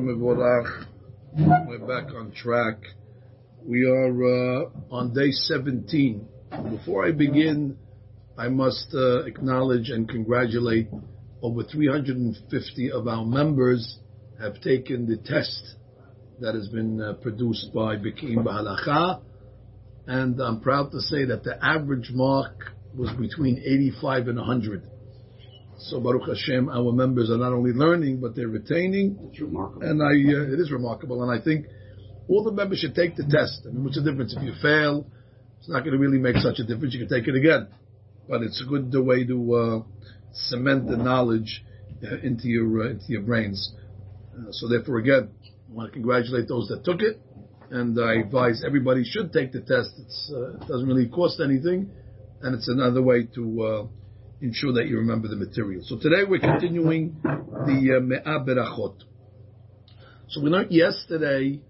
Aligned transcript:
Mevorach. 0.00 0.86
We're 1.36 1.78
back 1.86 2.12
on 2.14 2.32
track. 2.32 2.78
We 3.64 3.84
are 3.84 4.64
uh, 4.64 4.70
on 4.90 5.14
day 5.14 5.30
17. 5.30 6.26
Before 6.70 7.06
I 7.06 7.12
begin, 7.12 7.76
I 8.36 8.48
must 8.48 8.88
uh, 8.92 9.24
acknowledge 9.24 9.90
and 9.90 10.08
congratulate 10.08 10.88
over 11.42 11.62
350 11.62 12.90
of 12.90 13.06
our 13.06 13.24
members 13.24 13.98
have 14.40 14.60
taken 14.60 15.06
the 15.06 15.16
test 15.16 15.76
that 16.40 16.56
has 16.56 16.66
been 16.68 17.00
uh, 17.00 17.12
produced 17.22 17.72
by 17.72 17.94
Bikim 17.96 18.38
Bahalacha. 18.38 19.20
And 20.08 20.40
I'm 20.40 20.60
proud 20.60 20.90
to 20.90 21.00
say 21.00 21.24
that 21.26 21.44
the 21.44 21.56
average 21.64 22.10
mark 22.12 22.72
was 22.96 23.10
between 23.10 23.58
85 23.58 24.28
and 24.28 24.38
100. 24.38 24.91
So 25.78 26.00
Baruch 26.00 26.28
Hashem, 26.28 26.68
our 26.68 26.92
members 26.92 27.30
are 27.30 27.38
not 27.38 27.52
only 27.52 27.72
learning, 27.72 28.20
but 28.20 28.36
they're 28.36 28.48
retaining. 28.48 29.18
It's 29.30 29.40
remarkable. 29.40 29.82
And 29.82 30.02
I, 30.02 30.12
uh, 30.12 30.52
it 30.52 30.60
is 30.60 30.70
remarkable. 30.70 31.22
And 31.22 31.30
I 31.30 31.42
think 31.42 31.66
all 32.28 32.44
the 32.44 32.52
members 32.52 32.78
should 32.78 32.94
take 32.94 33.16
the 33.16 33.24
test. 33.24 33.66
I 33.66 33.72
mean, 33.72 33.84
what's 33.84 33.96
the 33.96 34.08
difference 34.08 34.34
if 34.36 34.42
you 34.42 34.52
fail? 34.62 35.06
It's 35.58 35.68
not 35.68 35.80
going 35.80 35.92
to 35.92 35.98
really 35.98 36.18
make 36.18 36.36
such 36.36 36.58
a 36.58 36.64
difference. 36.64 36.94
You 36.94 37.06
can 37.06 37.08
take 37.08 37.28
it 37.28 37.36
again, 37.36 37.68
but 38.28 38.42
it's 38.42 38.60
a 38.60 38.68
good 38.68 38.92
way 38.94 39.24
to 39.24 39.54
uh, 39.54 39.82
cement 40.32 40.88
the 40.88 40.96
knowledge 40.96 41.64
uh, 42.02 42.16
into 42.22 42.48
your 42.48 42.82
uh, 42.82 42.90
into 42.90 43.04
your 43.08 43.22
brains. 43.22 43.72
Uh, 44.34 44.50
so 44.50 44.68
therefore, 44.68 44.98
again, 44.98 45.30
I 45.70 45.72
want 45.72 45.88
to 45.90 45.92
congratulate 45.92 46.48
those 46.48 46.68
that 46.68 46.84
took 46.84 47.00
it, 47.00 47.20
and 47.70 47.98
I 48.00 48.20
advise 48.20 48.64
everybody 48.66 49.04
should 49.04 49.32
take 49.32 49.52
the 49.52 49.60
test. 49.60 49.90
Uh, 50.32 50.56
it 50.56 50.68
doesn't 50.68 50.88
really 50.88 51.08
cost 51.08 51.40
anything, 51.40 51.90
and 52.40 52.54
it's 52.54 52.68
another 52.68 53.02
way 53.02 53.24
to 53.34 53.62
uh, 53.62 53.86
ensure 54.42 54.72
that 54.72 54.88
you 54.88 54.96
remember 54.98 55.28
the 55.28 55.36
material. 55.36 55.82
So 55.84 55.96
today 55.96 56.24
we're 56.28 56.40
continuing 56.40 57.16
the 57.22 58.00
Me'ah 58.02 58.44
Berachot. 58.44 58.96
So 60.28 60.42
we 60.42 60.50
learned 60.50 60.72
yesterday 60.72 61.60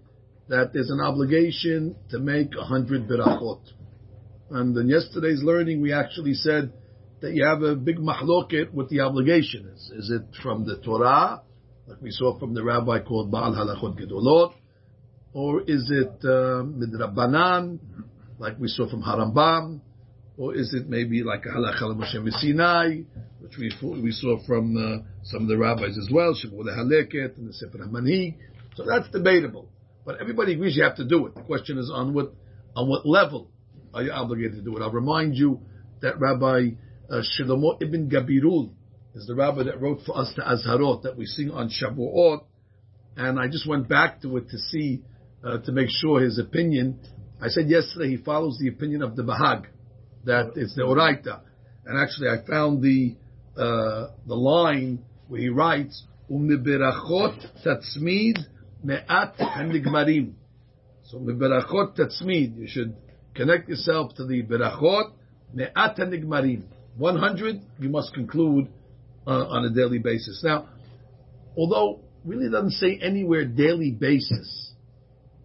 that 0.49 0.73
there's 0.73 0.89
an 0.89 0.99
obligation 0.99 1.95
to 2.09 2.19
make 2.19 2.55
a 2.59 2.63
hundred 2.63 3.07
berachot. 3.07 3.61
And 4.49 4.75
in 4.75 4.89
yesterday's 4.89 5.41
learning, 5.43 5.81
we 5.81 5.93
actually 5.93 6.33
said 6.33 6.73
that 7.21 7.33
you 7.33 7.45
have 7.45 7.61
a 7.61 7.75
big 7.75 7.97
mahloket 7.97 8.73
with 8.73 8.89
the 8.89 9.01
obligation. 9.01 9.69
Is, 9.73 9.91
is 9.95 10.09
it 10.09 10.23
from 10.41 10.65
the 10.65 10.77
Torah, 10.77 11.41
like 11.87 12.01
we 12.01 12.11
saw 12.11 12.37
from 12.39 12.53
the 12.53 12.63
rabbi 12.63 12.99
called 12.99 13.31
Baal 13.31 13.53
Halachot 13.53 13.99
Gedolot, 13.99 14.53
or 15.33 15.61
is 15.61 15.89
it 15.91 16.17
uh, 16.23 16.63
Midrabanan, 16.63 17.79
like 18.39 18.59
we 18.59 18.67
saw 18.67 18.89
from 18.89 19.03
Harambam, 19.03 19.81
or 20.37 20.55
is 20.55 20.73
it 20.73 20.89
maybe 20.89 21.23
like 21.23 21.45
a 21.45 21.49
Halacha 21.49 21.95
Moshe 21.95 22.31
Sinai, 22.31 23.01
which 23.39 23.57
we 23.57 23.71
we 24.01 24.11
saw 24.11 24.39
from 24.45 25.05
some 25.23 25.43
of 25.43 25.47
the 25.47 25.57
rabbis 25.57 25.97
as 25.97 26.09
well, 26.11 26.33
Shibbolei 26.33 26.75
Haleket 26.77 27.37
and 27.37 27.47
the 27.47 27.53
Sefer 27.53 27.77
HaManhig. 27.77 28.35
So 28.75 28.83
that's 28.85 29.09
debatable. 29.09 29.69
But 30.05 30.19
everybody 30.19 30.53
agrees 30.53 30.75
you 30.75 30.83
have 30.83 30.97
to 30.97 31.05
do 31.05 31.27
it. 31.27 31.35
The 31.35 31.41
question 31.41 31.77
is 31.77 31.91
on 31.93 32.13
what 32.13 32.33
on 32.75 32.89
what 32.89 33.05
level 33.05 33.49
are 33.93 34.01
you 34.01 34.11
obligated 34.11 34.55
to 34.55 34.61
do 34.61 34.75
it? 34.77 34.81
I'll 34.81 34.91
remind 34.91 35.35
you 35.35 35.61
that 36.01 36.19
Rabbi 36.19 36.71
uh, 37.09 37.21
Shlomo 37.21 37.81
ibn 37.81 38.09
Gabirol 38.09 38.71
is 39.15 39.27
the 39.27 39.35
rabbi 39.35 39.63
that 39.63 39.79
wrote 39.79 39.99
for 40.05 40.17
us 40.17 40.33
the 40.35 40.41
Azharot 40.41 41.03
that 41.03 41.15
we 41.15 41.25
sing 41.25 41.51
on 41.51 41.69
Shavuot, 41.69 42.43
and 43.15 43.39
I 43.39 43.47
just 43.47 43.67
went 43.67 43.87
back 43.87 44.21
to 44.23 44.37
it 44.37 44.49
to 44.49 44.57
see 44.57 45.03
uh, 45.43 45.59
to 45.59 45.71
make 45.71 45.89
sure 45.89 46.21
his 46.21 46.39
opinion. 46.39 46.99
I 47.39 47.49
said 47.49 47.69
yesterday 47.69 48.09
he 48.09 48.17
follows 48.17 48.57
the 48.59 48.69
opinion 48.69 49.03
of 49.03 49.15
the 49.15 49.23
Bahag 49.23 49.65
that 50.25 50.53
it's 50.55 50.75
the 50.75 50.83
Oraita, 50.83 51.41
and 51.85 51.99
actually 51.99 52.29
I 52.29 52.45
found 52.45 52.81
the 52.81 53.15
uh, 53.57 54.11
the 54.25 54.35
line 54.35 55.03
where 55.27 55.41
he 55.41 55.49
writes 55.49 56.03
um 56.31 56.47
Umiberachot 56.47 57.65
tatzmid 57.65 58.39
me'at 58.83 59.37
hanigmarim. 59.37 60.33
So 61.05 61.17
miberachot 61.17 61.97
tatzmid, 61.97 62.57
you 62.57 62.67
should 62.67 62.95
connect 63.35 63.69
yourself 63.69 64.15
to 64.15 64.25
the 64.25 64.43
berachot 64.43 65.11
me'at 65.53 65.97
hanigmarim. 65.97 66.63
100 66.97 67.61
you 67.79 67.89
must 67.89 68.13
conclude 68.13 68.67
uh, 69.25 69.31
on 69.31 69.65
a 69.65 69.69
daily 69.69 69.99
basis. 69.99 70.41
Now, 70.43 70.69
although 71.57 72.01
really 72.25 72.49
doesn't 72.49 72.71
say 72.71 72.99
anywhere 73.01 73.45
daily 73.45 73.91
basis, 73.91 74.73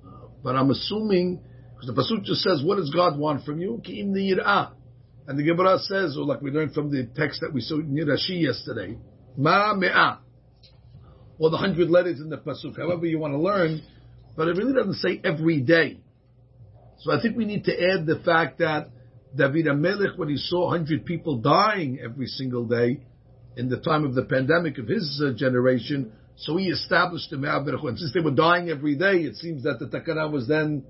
uh, 0.07 0.29
but 0.43 0.57
I'm 0.57 0.71
assuming 0.71 1.41
because 1.75 1.95
the 1.95 2.01
pasuk 2.01 2.25
just 2.25 2.43
says, 2.43 2.63
"What 2.63 2.77
does 2.77 2.91
God 2.91 3.19
want 3.19 3.45
from 3.45 3.61
you?" 3.61 3.81
Ki'im 3.85 4.13
yirah, 4.13 4.73
and 5.29 5.39
the 5.39 5.43
Gemara 5.43 5.79
says, 5.79 6.17
or 6.17 6.25
like 6.25 6.41
we 6.41 6.51
learned 6.51 6.73
from 6.73 6.91
the 6.91 7.07
text 7.15 7.43
that 7.43 7.53
we 7.53 7.61
saw 7.61 7.79
in 7.79 7.95
Rashi 7.95 8.41
yesterday, 8.41 8.97
Ma 9.37 9.75
me'ah 9.75 10.21
or 11.39 11.51
the 11.51 11.59
hundred 11.59 11.91
letters 11.91 12.19
in 12.19 12.31
the 12.31 12.39
pasuk, 12.39 12.79
however 12.79 13.05
you 13.05 13.19
want 13.19 13.35
to 13.35 13.39
learn, 13.39 13.83
but 14.37 14.49
it 14.49 14.57
really 14.57 14.73
doesn't 14.73 14.95
say 14.95 15.21
every 15.23 15.61
day. 15.61 16.01
So 17.01 17.13
I 17.13 17.21
think 17.21 17.37
we 17.37 17.45
need 17.45 17.65
to 17.65 17.73
add 17.73 18.07
the 18.07 18.21
fact 18.25 18.59
that 18.59 18.89
David 19.37 19.67
Amelech, 19.67 20.17
when 20.17 20.31
he 20.31 20.39
saw 20.39 20.71
hundred 20.71 21.05
people 21.05 21.37
dying 21.37 22.01
every 22.03 22.27
single 22.27 22.65
day 22.65 23.03
in 23.55 23.69
the 23.69 23.77
time 23.77 24.05
of 24.05 24.15
the 24.15 24.25
pandemic 24.25 24.79
of 24.79 24.89
his 24.89 25.23
uh, 25.23 25.33
generation, 25.37 26.11
so 26.37 26.57
he 26.57 26.69
established 26.69 27.29
the 27.29 27.37
Me'ah 27.37 27.59
And 27.59 27.99
since 27.99 28.15
they 28.15 28.21
were 28.21 28.31
dying 28.35 28.71
every 28.71 28.97
day, 28.97 29.19
it 29.19 29.37
seems 29.37 29.65
that 29.65 29.79
the 29.79 29.87
takana 29.87 30.33
was 30.33 30.49
then 30.49 30.85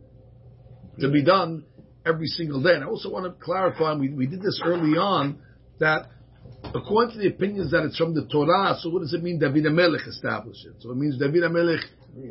to 1.00 1.10
be 1.10 1.24
done 1.24 1.64
every 2.08 2.26
single 2.26 2.62
day. 2.62 2.74
And 2.74 2.84
I 2.84 2.86
also 2.86 3.10
want 3.10 3.26
to 3.26 3.44
clarify, 3.44 3.94
we, 3.94 4.08
we 4.10 4.26
did 4.26 4.40
this 4.40 4.60
early 4.64 4.96
on, 4.96 5.38
that 5.78 6.06
according 6.74 7.14
to 7.14 7.18
the 7.18 7.28
opinions 7.28 7.70
that 7.72 7.84
it's 7.84 7.96
from 7.96 8.14
the 8.14 8.26
Torah, 8.26 8.76
so 8.80 8.90
what 8.90 9.00
does 9.00 9.12
it 9.12 9.22
mean 9.22 9.38
David 9.38 9.64
Amelech 9.64 10.08
established 10.08 10.64
it? 10.66 10.74
So 10.80 10.90
it 10.90 10.96
means 10.96 11.18
David 11.18 11.42
Amelech 11.42 11.84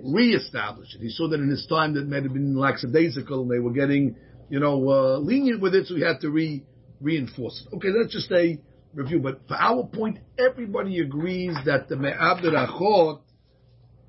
re-established 0.04 0.96
it. 0.96 1.02
He 1.02 1.10
saw 1.10 1.30
that 1.30 1.40
in 1.40 1.50
his 1.50 1.66
time 1.68 1.94
that 1.94 2.08
might 2.08 2.24
have 2.24 2.34
been 2.34 2.58
lackadaisical 2.58 3.44
and 3.44 3.52
they 3.52 3.60
were 3.60 3.72
getting, 3.72 4.16
you 4.50 4.60
know, 4.60 4.90
uh, 4.90 5.18
lenient 5.20 5.62
with 5.62 5.76
it, 5.76 5.88
so 5.88 5.96
he 5.96 6.02
had 6.02 6.20
to 6.22 6.30
re 6.30 6.64
reinforce 7.00 7.64
it. 7.66 7.76
Okay, 7.76 7.90
that's 7.96 8.12
just 8.12 8.32
a 8.32 8.58
review. 8.94 9.20
But 9.20 9.48
for 9.48 9.56
our 9.56 9.84
point, 9.84 10.18
everybody 10.40 11.00
agrees 11.00 11.56
that 11.66 11.88
the 11.90 11.96
Me'ah 11.96 12.42
Berachot 12.42 13.22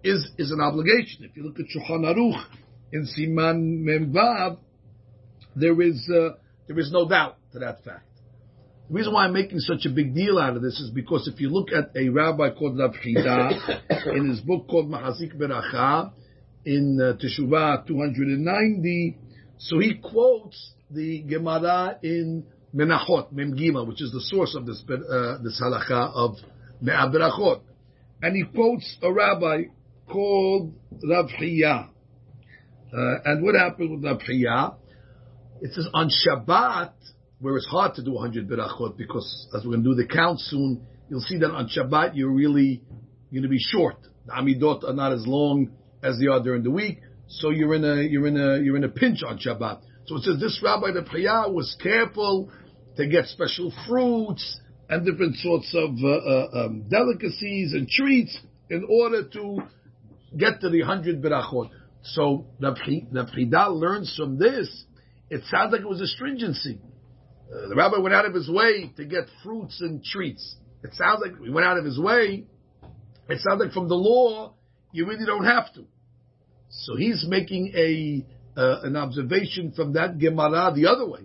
is, 0.02 0.30
is 0.38 0.50
an 0.50 0.60
obligation. 0.60 1.24
If 1.24 1.36
you 1.36 1.44
look 1.44 1.58
at 1.58 1.66
Shulchan 1.66 2.04
Aruch 2.04 2.44
in 2.92 3.06
Siman 3.06 3.82
Memvav, 3.82 4.58
there 5.60 5.80
is, 5.82 6.08
uh, 6.12 6.30
there 6.66 6.78
is 6.78 6.90
no 6.92 7.08
doubt 7.08 7.36
to 7.52 7.58
that 7.60 7.84
fact. 7.84 8.04
The 8.88 8.94
reason 8.94 9.12
why 9.12 9.24
I'm 9.24 9.34
making 9.34 9.58
such 9.60 9.84
a 9.84 9.90
big 9.90 10.14
deal 10.14 10.38
out 10.38 10.56
of 10.56 10.62
this 10.62 10.80
is 10.80 10.90
because 10.90 11.28
if 11.28 11.40
you 11.40 11.50
look 11.50 11.68
at 11.72 11.94
a 11.94 12.08
rabbi 12.08 12.50
called 12.50 12.78
Rav 12.78 12.94
Chida 12.94 14.06
in 14.16 14.30
his 14.30 14.40
book 14.40 14.66
called 14.66 14.88
Mahazik 14.88 15.36
Beracha 15.36 16.12
in 16.64 16.98
uh, 16.98 17.12
Teshuvah 17.22 17.86
290, 17.86 19.18
so 19.58 19.78
he 19.78 19.96
quotes 19.96 20.72
the 20.90 21.20
Gemara 21.20 21.98
in 22.02 22.46
Menachot, 22.74 23.32
Mem 23.32 23.54
Gimel, 23.54 23.86
which 23.86 24.00
is 24.00 24.12
the 24.12 24.20
source 24.20 24.54
of 24.54 24.66
this 24.66 24.82
uh, 24.88 25.38
this 25.42 25.60
halacha 25.60 26.12
of 26.14 26.36
Me'ah 26.80 27.10
Berachot. 27.10 27.60
And 28.22 28.36
he 28.36 28.44
quotes 28.44 28.96
a 29.02 29.12
rabbi 29.12 29.64
called 30.08 30.74
Rav 31.08 31.28
Hiya. 31.30 31.90
Uh, 32.90 33.14
and 33.24 33.42
what 33.42 33.54
happened 33.54 33.90
with 33.90 34.04
Rav 34.04 34.22
Hiya? 34.22 34.72
It 35.60 35.72
says 35.72 35.88
on 35.92 36.08
Shabbat, 36.08 36.92
where 37.40 37.56
it's 37.56 37.66
hard 37.66 37.94
to 37.94 38.04
do 38.04 38.12
100 38.12 38.48
berachot 38.48 38.96
because 38.96 39.48
as 39.56 39.64
we're 39.64 39.72
going 39.72 39.84
to 39.84 39.90
do 39.90 39.94
the 39.94 40.06
count 40.06 40.40
soon, 40.40 40.86
you'll 41.08 41.20
see 41.20 41.38
that 41.38 41.50
on 41.50 41.68
Shabbat 41.68 42.12
you're 42.14 42.32
really 42.32 42.82
going 43.32 43.42
to 43.42 43.48
be 43.48 43.58
short. 43.58 43.96
The 44.26 44.32
amidot 44.32 44.88
are 44.88 44.92
not 44.92 45.12
as 45.12 45.26
long 45.26 45.70
as 46.02 46.18
they 46.18 46.26
are 46.26 46.42
during 46.42 46.62
the 46.62 46.70
week, 46.70 47.00
so 47.26 47.50
you're 47.50 47.74
in 47.74 47.84
a 47.84 48.02
you're 48.02 48.26
in 48.26 48.36
a 48.36 48.62
you're 48.62 48.76
in 48.76 48.84
a 48.84 48.88
pinch 48.88 49.22
on 49.26 49.38
Shabbat. 49.38 49.80
So 50.06 50.16
it 50.16 50.22
says 50.22 50.40
this 50.40 50.60
Rabbi 50.62 50.92
the 50.92 51.02
Priya 51.02 51.48
was 51.48 51.76
careful 51.82 52.50
to 52.96 53.06
get 53.06 53.26
special 53.26 53.72
fruits 53.86 54.60
and 54.88 55.04
different 55.04 55.36
sorts 55.36 55.74
of 55.74 55.90
uh, 56.02 56.08
uh, 56.08 56.64
um, 56.66 56.84
delicacies 56.88 57.72
and 57.72 57.88
treats 57.88 58.36
in 58.70 58.86
order 58.88 59.28
to 59.28 59.58
get 60.36 60.60
to 60.60 60.70
the 60.70 60.82
hundred 60.82 61.20
berachot. 61.20 61.70
So 62.02 62.46
the 62.60 62.74
Chida 62.74 63.74
learns 63.74 64.14
from 64.16 64.38
this. 64.38 64.84
It 65.30 65.42
sounds 65.50 65.72
like 65.72 65.82
it 65.82 65.88
was 65.88 66.00
a 66.00 66.06
stringency. 66.06 66.80
Uh, 67.50 67.68
the 67.68 67.76
rabbi 67.76 67.98
went 67.98 68.14
out 68.14 68.26
of 68.26 68.34
his 68.34 68.48
way 68.48 68.92
to 68.96 69.04
get 69.04 69.24
fruits 69.42 69.80
and 69.80 70.02
treats. 70.04 70.56
It 70.82 70.94
sounds 70.94 71.20
like 71.22 71.32
he 71.42 71.50
went 71.50 71.66
out 71.66 71.78
of 71.78 71.84
his 71.84 71.98
way. 71.98 72.44
It 73.28 73.40
sounds 73.40 73.60
like 73.60 73.72
from 73.72 73.88
the 73.88 73.94
law, 73.94 74.54
you 74.92 75.06
really 75.06 75.26
don't 75.26 75.44
have 75.44 75.72
to. 75.74 75.84
So 76.70 76.96
he's 76.96 77.26
making 77.28 77.72
a 77.74 78.24
uh, 78.58 78.80
an 78.82 78.96
observation 78.96 79.72
from 79.72 79.92
that 79.92 80.18
Gemara 80.18 80.72
the 80.74 80.86
other 80.86 81.08
way. 81.08 81.20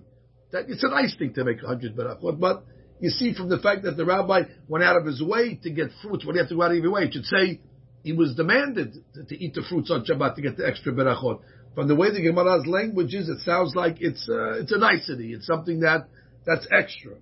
That 0.51 0.65
it's 0.67 0.83
a 0.83 0.89
nice 0.89 1.15
thing 1.17 1.33
to 1.33 1.43
make 1.43 1.63
a 1.63 1.67
hundred 1.67 1.95
berachot, 1.95 2.39
but 2.39 2.63
you 2.99 3.09
see 3.09 3.33
from 3.33 3.49
the 3.49 3.57
fact 3.57 3.83
that 3.83 3.97
the 3.97 4.05
rabbi 4.05 4.43
went 4.67 4.83
out 4.83 4.97
of 4.97 5.05
his 5.05 5.21
way 5.21 5.59
to 5.63 5.69
get 5.71 5.89
fruits, 6.01 6.25
what 6.25 6.33
do 6.33 6.37
you 6.37 6.43
have 6.43 6.49
to 6.49 6.55
go 6.55 6.61
out 6.61 6.71
of 6.71 6.77
your 6.77 6.91
way? 6.91 7.03
It 7.03 7.13
should 7.13 7.25
say 7.25 7.59
he 8.03 8.13
was 8.13 8.35
demanded 8.35 8.93
to, 9.15 9.23
to, 9.23 9.43
eat 9.43 9.55
the 9.55 9.63
fruits 9.67 9.89
on 9.89 10.05
Shabbat 10.05 10.35
to 10.35 10.41
get 10.41 10.57
the 10.57 10.67
extra 10.67 10.93
berachot 10.93 11.41
from 11.75 11.87
the 11.87 11.95
way 11.95 12.11
the 12.11 12.21
Gemara's 12.21 12.67
language 12.67 13.13
is, 13.13 13.29
it 13.29 13.39
sounds 13.39 13.73
like 13.75 13.97
it's 13.99 14.27
uh, 14.29 14.59
it's 14.59 14.71
a 14.71 14.77
nicety. 14.77 15.33
It's 15.33 15.47
something 15.47 15.79
that 15.79 16.07
that's 16.45 16.67
extra. 16.71 17.13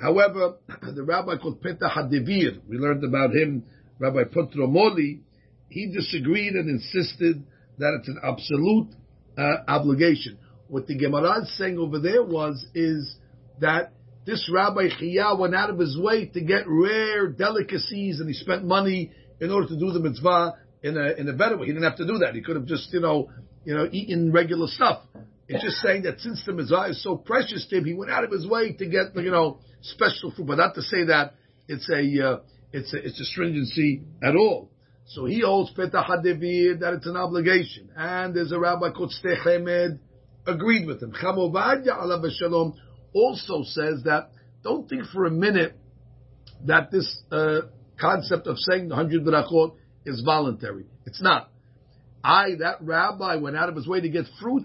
However, 0.00 0.54
the 0.94 1.02
rabbi 1.02 1.36
called 1.36 1.62
Petah 1.62 1.90
HaDevir, 1.90 2.60
we 2.68 2.76
learned 2.76 3.04
about 3.04 3.34
him, 3.34 3.64
Rabbi 3.98 4.24
Pontremoli, 4.24 5.20
he 5.68 5.92
disagreed 5.92 6.52
and 6.52 6.68
insisted 6.68 7.44
that 7.78 7.98
it's 7.98 8.08
an 8.08 8.18
absolute 8.22 8.88
uh, 9.36 9.56
obligation. 9.66 10.38
What 10.68 10.86
the 10.86 10.96
Gemara 10.96 11.42
is 11.42 11.58
saying 11.58 11.78
over 11.78 11.98
there 11.98 12.22
was 12.22 12.64
is 12.74 13.16
that 13.60 13.92
this 14.24 14.48
Rabbi 14.52 14.88
Chia 14.98 15.34
went 15.36 15.54
out 15.54 15.70
of 15.70 15.78
his 15.78 15.98
way 15.98 16.26
to 16.26 16.40
get 16.40 16.64
rare 16.66 17.28
delicacies, 17.28 18.20
and 18.20 18.28
he 18.28 18.34
spent 18.34 18.64
money 18.64 19.10
in 19.40 19.50
order 19.50 19.66
to 19.68 19.78
do 19.78 19.90
the 19.90 20.00
mitzvah 20.00 20.54
in 20.82 20.96
a 20.96 21.12
in 21.18 21.28
a 21.28 21.32
better 21.32 21.56
way. 21.56 21.66
He 21.66 21.72
didn't 21.72 21.88
have 21.88 21.96
to 21.96 22.06
do 22.06 22.18
that. 22.18 22.34
He 22.34 22.42
could 22.42 22.56
have 22.56 22.66
just 22.66 22.92
you 22.92 23.00
know 23.00 23.30
you 23.64 23.74
know 23.74 23.88
eating 23.90 24.32
regular 24.32 24.66
stuff. 24.66 25.02
It's 25.48 25.64
just 25.64 25.78
saying 25.78 26.02
that 26.02 26.20
since 26.20 26.42
the 26.44 26.52
mitzvah 26.52 26.88
is 26.90 27.02
so 27.02 27.16
precious 27.16 27.66
to 27.70 27.78
him, 27.78 27.86
he 27.86 27.94
went 27.94 28.10
out 28.10 28.22
of 28.22 28.30
his 28.30 28.46
way 28.46 28.72
to 28.72 28.86
get 28.86 29.16
you 29.16 29.30
know 29.30 29.60
special 29.82 30.32
food. 30.36 30.46
But 30.46 30.56
not 30.56 30.74
to 30.74 30.82
say 30.82 31.04
that 31.04 31.34
it's 31.68 31.88
a 31.90 32.28
uh, 32.28 32.38
it's 32.72 32.92
a 32.92 32.98
it's 32.98 33.20
a 33.20 33.24
stringency 33.24 34.02
at 34.22 34.36
all. 34.36 34.70
So 35.06 35.24
he 35.24 35.40
holds 35.40 35.72
Petah 35.72 36.06
HaDevir 36.06 36.80
that 36.80 36.94
it's 36.94 37.06
an 37.06 37.16
obligation. 37.16 37.88
And 37.96 38.34
there's 38.34 38.52
a 38.52 38.58
rabbi 38.58 38.90
called 38.90 39.12
Sdei 39.12 39.42
Chemed 39.42 39.98
agreed 40.46 40.86
with 40.86 41.02
him. 41.02 41.12
Chamovadia 41.12 41.96
Allah 41.96 42.22
Shalom 42.30 42.74
also 43.14 43.62
says 43.64 44.02
that 44.04 44.30
don't 44.62 44.88
think 44.88 45.04
for 45.06 45.24
a 45.24 45.30
minute 45.30 45.78
that 46.66 46.90
this 46.90 47.22
uh, 47.30 47.60
concept 47.98 48.46
of 48.46 48.58
saying 48.58 48.88
the 48.88 48.94
hundred 48.94 49.24
berachot 49.24 49.76
is 50.04 50.22
voluntary. 50.22 50.84
It's 51.06 51.22
not. 51.22 51.50
I, 52.22 52.56
that 52.60 52.78
rabbi, 52.80 53.36
went 53.36 53.56
out 53.56 53.68
of 53.68 53.76
his 53.76 53.86
way 53.86 54.00
to 54.00 54.08
get 54.08 54.24
fruit. 54.40 54.64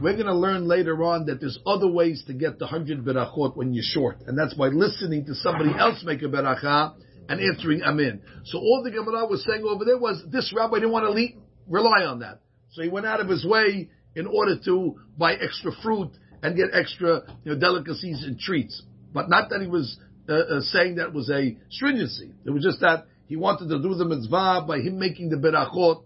We're 0.00 0.14
going 0.14 0.26
to 0.26 0.34
learn 0.34 0.66
later 0.66 1.04
on 1.04 1.26
that 1.26 1.40
there's 1.40 1.58
other 1.66 1.88
ways 1.88 2.24
to 2.26 2.32
get 2.32 2.58
the 2.58 2.66
hundred 2.66 3.04
berachot 3.04 3.56
when 3.56 3.74
you're 3.74 3.84
short, 3.86 4.18
and 4.26 4.38
that's 4.38 4.54
by 4.54 4.68
listening 4.68 5.26
to 5.26 5.34
somebody 5.34 5.70
else 5.78 6.02
make 6.04 6.22
a 6.22 6.26
beracha 6.26 6.94
and 7.28 7.40
answering 7.40 7.82
amen. 7.82 8.22
So 8.44 8.58
all 8.58 8.82
the 8.82 8.90
Gemara 8.90 9.26
was 9.26 9.44
saying 9.46 9.62
over 9.64 9.84
there 9.84 9.98
was 9.98 10.22
this 10.30 10.52
rabbi 10.56 10.76
didn't 10.76 10.92
want 10.92 11.14
to 11.14 11.28
rely 11.68 12.04
on 12.04 12.20
that, 12.20 12.40
so 12.72 12.82
he 12.82 12.88
went 12.88 13.06
out 13.06 13.20
of 13.20 13.28
his 13.28 13.44
way 13.44 13.90
in 14.16 14.26
order 14.26 14.58
to 14.64 14.96
buy 15.16 15.34
extra 15.34 15.72
fruit 15.82 16.10
and 16.42 16.56
get 16.56 16.70
extra 16.72 17.22
you 17.44 17.52
know, 17.52 17.58
delicacies 17.58 18.24
and 18.24 18.38
treats. 18.38 18.82
But 19.12 19.28
not 19.28 19.50
that 19.50 19.60
he 19.60 19.66
was 19.66 19.98
uh, 20.28 20.32
uh, 20.32 20.60
saying 20.60 20.96
that 20.96 21.12
was 21.12 21.30
a 21.30 21.56
stringency. 21.70 22.32
It 22.44 22.50
was 22.50 22.62
just 22.62 22.80
that 22.80 23.06
he 23.26 23.36
wanted 23.36 23.68
to 23.68 23.80
do 23.80 23.94
the 23.94 24.04
mitzvah 24.04 24.64
by 24.66 24.78
him 24.78 24.98
making 24.98 25.30
the 25.30 25.36
berachot 25.36 26.02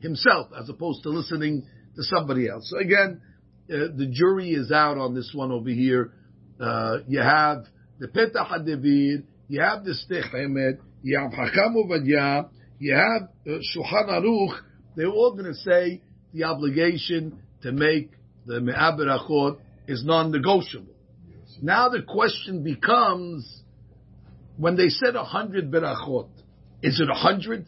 himself, 0.00 0.48
as 0.58 0.68
opposed 0.68 1.02
to 1.04 1.10
listening 1.10 1.66
to 1.96 2.02
somebody 2.02 2.48
else. 2.48 2.70
So 2.70 2.78
again, 2.78 3.20
uh, 3.72 3.94
the 3.96 4.08
jury 4.10 4.50
is 4.50 4.72
out 4.72 4.98
on 4.98 5.14
this 5.14 5.32
one 5.34 5.52
over 5.52 5.70
here. 5.70 6.12
Uh, 6.58 6.98
you 7.06 7.20
have 7.20 7.64
the 7.98 8.08
Petah 8.08 8.46
HaDevir, 8.46 9.22
you 9.48 9.60
have 9.60 9.84
the 9.84 9.92
Sdei 9.92 10.30
Chemed, 10.32 10.78
you 11.02 11.18
have 11.18 11.32
Hakam 11.32 11.74
Uvadia, 11.76 12.48
you 12.78 12.94
have 12.94 13.28
uh, 13.46 13.58
Shulchan 13.74 14.08
Aruch. 14.08 14.58
They're 14.96 15.08
all 15.08 15.32
going 15.32 15.44
to 15.44 15.54
say 15.54 16.02
the 16.32 16.44
obligation 16.44 17.38
to 17.62 17.72
make 17.72 18.10
the 18.46 18.60
Me'ah 18.60 18.96
Berachot 18.96 19.58
is 19.86 20.04
non-negotiable. 20.04 20.94
Now 21.62 21.88
the 21.88 22.02
question 22.02 22.62
becomes, 22.62 23.62
when 24.56 24.76
they 24.76 24.88
said 24.88 25.14
a 25.14 25.24
hundred 25.24 25.70
berachot, 25.70 26.28
is 26.82 27.00
it 27.00 27.08
a 27.10 27.14
hundred? 27.14 27.66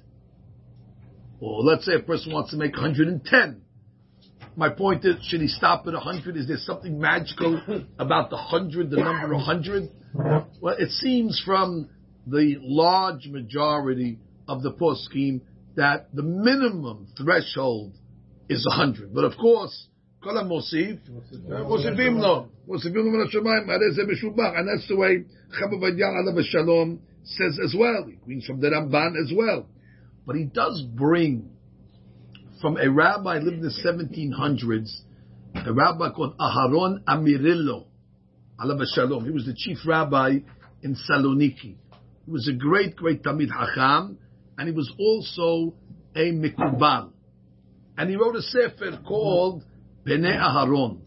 Or 1.43 1.65
let's 1.65 1.85
say 1.85 1.94
a 1.94 1.99
person 1.99 2.33
wants 2.33 2.53
to 2.53 2.56
make 2.56 2.73
110. 2.75 3.62
My 4.55 4.69
point 4.69 5.05
is, 5.05 5.17
should 5.27 5.41
he 5.41 5.49
stop 5.49 5.89
at 5.89 5.93
100? 5.93 6.37
Is 6.37 6.47
there 6.47 6.56
something 6.59 7.00
magical 7.00 7.61
about 7.99 8.31
the 8.31 8.37
100, 8.37 8.91
the 8.91 8.99
number 8.99 9.35
100? 9.35 9.89
Well, 10.61 10.77
it 10.79 10.91
seems 10.91 11.43
from 11.44 11.89
the 12.29 12.59
large 12.61 13.27
majority 13.27 14.21
of 14.47 14.62
the 14.62 14.71
poskim 14.71 15.41
that 15.75 16.15
the 16.15 16.23
minimum 16.23 17.09
threshold 17.19 17.94
is 18.49 18.65
100. 18.65 19.12
But 19.12 19.25
of 19.25 19.37
course, 19.37 19.89
כל 20.23 20.39
המוסיף, 20.39 20.99
מוסיפים 21.69 22.19
לו, 22.19 22.47
מוסיפים 22.69 23.03
and 23.05 24.69
that's 24.69 24.89
the 24.89 24.97
way 24.97 25.25
חבב 25.50 25.85
עדיין 25.85 26.15
עליו 26.17 26.99
says 27.25 27.59
as 27.65 27.75
well, 27.75 28.06
it 28.09 28.29
means 28.29 28.44
from 28.47 28.61
the 28.61 28.69
Ramban 28.69 29.17
as 29.21 29.33
well. 29.37 29.67
But 30.27 30.37
he 30.37 30.45
does 30.45 30.83
bring 30.83 31.51
from 32.61 32.77
a 32.77 32.89
rabbi 32.89 33.39
lived 33.39 33.57
in 33.57 33.63
the 33.63 33.75
1700s, 33.85 35.67
a 35.67 35.73
rabbi 35.73 36.11
called 36.11 36.39
Aharon 36.39 37.03
Amarillo, 37.09 37.87
shalom. 38.95 39.25
He 39.25 39.33
was 39.33 39.45
the 39.45 39.55
chief 39.55 39.79
rabbi 39.87 40.39
in 40.83 40.97
Saloniki. 41.11 41.77
He 42.25 42.31
was 42.31 42.49
a 42.49 42.53
great, 42.53 42.95
great 42.95 43.23
Talmid 43.25 43.51
Hacham, 43.51 44.17
and 44.57 44.69
he 44.69 44.75
was 44.75 44.91
also 44.99 45.75
a 46.15 46.31
Mikubal. 46.31 47.11
And 47.99 48.09
he 48.09 48.17
wrote 48.17 48.37
a 48.37 48.43
sefer 48.43 49.01
called 49.07 49.65
Bnei 50.07 50.39
Aharon. 50.39 51.01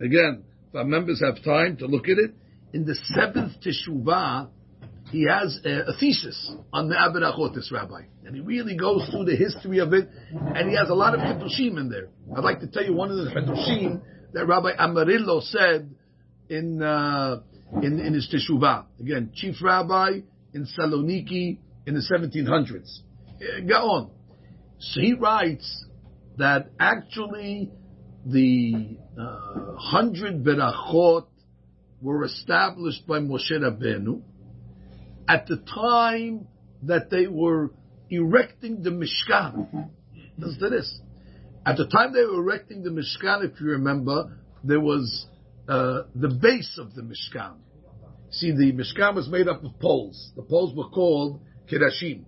Again, 0.00 0.44
if 0.68 0.74
our 0.74 0.84
members 0.84 1.22
have 1.24 1.42
time 1.44 1.76
to 1.78 1.86
look 1.86 2.08
at 2.08 2.18
it, 2.18 2.32
in 2.72 2.84
the 2.84 2.94
seventh 3.14 3.52
Teshuvah, 3.62 4.48
he 5.10 5.26
has 5.28 5.58
a, 5.64 5.90
a 5.90 5.92
thesis 5.98 6.52
on 6.72 6.88
the 6.88 6.94
Abirachot, 6.94 7.54
this 7.54 7.70
rabbi. 7.72 8.02
And 8.24 8.34
he 8.34 8.40
really 8.40 8.76
goes 8.76 9.08
through 9.10 9.24
the 9.24 9.36
history 9.36 9.78
of 9.78 9.92
it, 9.92 10.08
and 10.30 10.70
he 10.70 10.76
has 10.76 10.88
a 10.88 10.94
lot 10.94 11.14
of 11.14 11.20
Hiddushim 11.20 11.78
in 11.78 11.90
there. 11.90 12.08
I'd 12.36 12.44
like 12.44 12.60
to 12.60 12.68
tell 12.68 12.84
you 12.84 12.94
one 12.94 13.10
of 13.10 13.16
the 13.16 13.30
Hiddushim 13.30 14.00
that 14.32 14.46
Rabbi 14.46 14.70
Amarillo 14.78 15.40
said 15.40 15.94
in, 16.48 16.82
uh, 16.82 17.40
in, 17.82 17.98
in 17.98 18.14
his 18.14 18.32
Teshuvah. 18.32 18.84
Again, 19.00 19.32
chief 19.34 19.56
rabbi 19.62 20.20
in 20.54 20.66
Saloniki 20.78 21.58
in 21.86 21.94
the 21.94 22.00
1700s. 22.00 23.68
Go 23.68 23.74
on. 23.74 24.10
So 24.78 25.00
he 25.00 25.14
writes 25.14 25.86
that 26.38 26.70
actually 26.78 27.70
the 28.24 28.96
uh, 29.18 29.76
hundred 29.76 30.44
berachot 30.44 31.26
were 32.00 32.24
established 32.24 33.06
by 33.06 33.18
Moshe 33.18 33.52
Rabbeinu 33.52 34.22
at 35.28 35.46
the 35.46 35.56
time 35.56 36.46
that 36.82 37.10
they 37.10 37.26
were 37.26 37.70
erecting 38.10 38.82
the 38.82 38.90
Mishkan. 38.90 39.90
Listen 40.38 40.60
to 40.60 40.68
this. 40.70 41.00
At 41.66 41.76
the 41.76 41.86
time 41.86 42.12
they 42.12 42.24
were 42.24 42.40
erecting 42.40 42.82
the 42.82 42.90
Mishkan, 42.90 43.44
if 43.44 43.60
you 43.60 43.68
remember, 43.68 44.38
there 44.64 44.80
was 44.80 45.26
uh, 45.68 46.02
the 46.14 46.28
base 46.28 46.78
of 46.78 46.94
the 46.94 47.02
Mishkan. 47.02 47.56
See, 48.30 48.52
the 48.52 48.72
Mishkan 48.72 49.14
was 49.14 49.28
made 49.28 49.48
up 49.48 49.64
of 49.64 49.78
poles. 49.80 50.32
The 50.36 50.42
poles 50.42 50.74
were 50.74 50.88
called 50.88 51.40
Kirashim. 51.70 52.24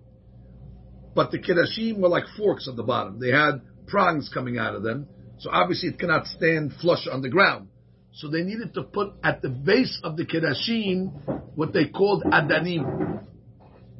But 1.15 1.31
the 1.31 1.39
Kirashim 1.39 1.99
were 1.99 2.09
like 2.09 2.25
forks 2.37 2.67
at 2.67 2.75
the 2.75 2.83
bottom. 2.83 3.19
They 3.19 3.31
had 3.31 3.61
prongs 3.87 4.29
coming 4.33 4.57
out 4.57 4.75
of 4.75 4.83
them. 4.83 5.07
So 5.39 5.49
obviously 5.51 5.89
it 5.89 5.99
cannot 5.99 6.27
stand 6.27 6.73
flush 6.81 7.07
on 7.11 7.21
the 7.21 7.29
ground. 7.29 7.67
So 8.15 8.27
they 8.27 8.43
needed 8.43 8.75
to 8.75 8.83
put 8.83 9.13
at 9.23 9.41
the 9.41 9.49
base 9.49 9.99
of 10.03 10.17
the 10.17 10.25
Kerashim 10.25 11.55
what 11.55 11.73
they 11.73 11.87
called 11.87 12.23
Adanim. 12.23 13.23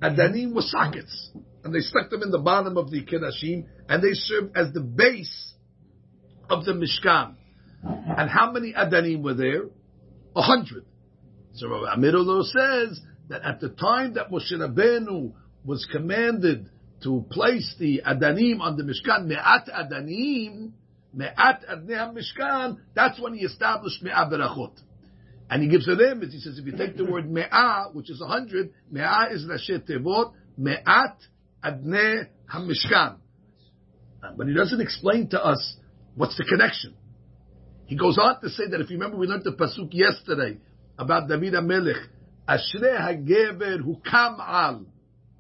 Adanim 0.02 0.54
were 0.54 0.62
sockets. 0.62 1.32
And 1.64 1.74
they 1.74 1.80
stuck 1.80 2.10
them 2.10 2.22
in 2.22 2.30
the 2.30 2.40
bottom 2.40 2.78
of 2.78 2.92
the 2.92 3.04
Kerashim 3.04 3.66
and 3.90 4.04
they 4.04 4.14
served 4.14 4.56
as 4.56 4.72
the 4.74 4.82
base 4.82 5.54
of 6.50 6.66
the 6.66 6.74
Mishkan. 6.74 7.36
And 7.84 8.30
how 8.30 8.52
many 8.52 8.74
Adanim 8.74 9.24
were 9.24 9.34
there? 9.34 9.64
A 10.36 10.42
hundred. 10.42 10.86
So 11.54 11.70
Rabbi 11.70 11.94
Amarillo 11.94 12.44
says 12.44 13.00
that 13.30 13.42
at 13.44 13.60
the 13.62 13.70
time 13.70 14.14
that 14.14 14.30
Moshe 14.30 14.52
Rabbeinu 14.54 15.34
was 15.66 15.88
commanded 15.92 16.70
to 17.04 17.26
place 17.32 17.76
the 17.80 18.02
Adanim 18.06 18.60
on 18.60 18.78
the 18.78 18.84
Mishkan, 18.84 19.26
Me'at 19.26 19.68
Adanim, 19.68 20.72
Me'at 21.14 21.64
Adnei 21.70 22.14
Mishkan, 22.14 22.78
that's 22.96 23.20
when 23.20 23.34
he 23.34 23.46
established 23.46 24.02
Me'ah 24.02 24.30
Berachot. 24.30 24.74
And 25.50 25.62
he 25.62 25.70
gives 25.70 25.88
an 25.88 26.00
image. 26.00 26.32
He 26.32 26.40
says, 26.40 26.58
if 26.58 26.66
you 26.66 26.76
take 26.76 26.98
the 26.98 27.06
word 27.06 27.30
Me'ah, 27.30 27.90
which 27.94 28.10
is 28.10 28.20
a 28.22 28.26
hundred, 28.26 28.72
Me'ah 28.92 29.28
is 29.32 29.46
Rashi 29.46 29.80
Tevot, 29.88 30.34
Me'at 30.58 31.18
Adnei 31.64 32.28
HaMishkan. 32.52 33.18
But 34.38 34.48
he 34.48 34.54
doesn't 34.54 34.82
explain 34.82 35.30
to 35.30 35.44
us 35.44 35.76
what's 36.16 36.38
the 36.38 36.46
connection. 36.46 36.96
He 37.86 37.96
goes 37.98 38.18
on 38.18 38.42
to 38.42 38.50
say 38.50 38.64
that 38.72 38.82
if 38.82 38.90
you 38.90 38.96
remember, 38.98 39.18
we 39.18 39.28
learned 39.28 39.44
the 39.44 39.52
pasuk 39.52 39.90
yesterday 39.92 40.58
about 40.98 41.28
David 41.28 41.54
HaMelech, 41.54 42.08
Ashrei 42.48 42.98
HaGever 43.00 43.80
Hukam 43.82 44.40
Al. 44.40 44.86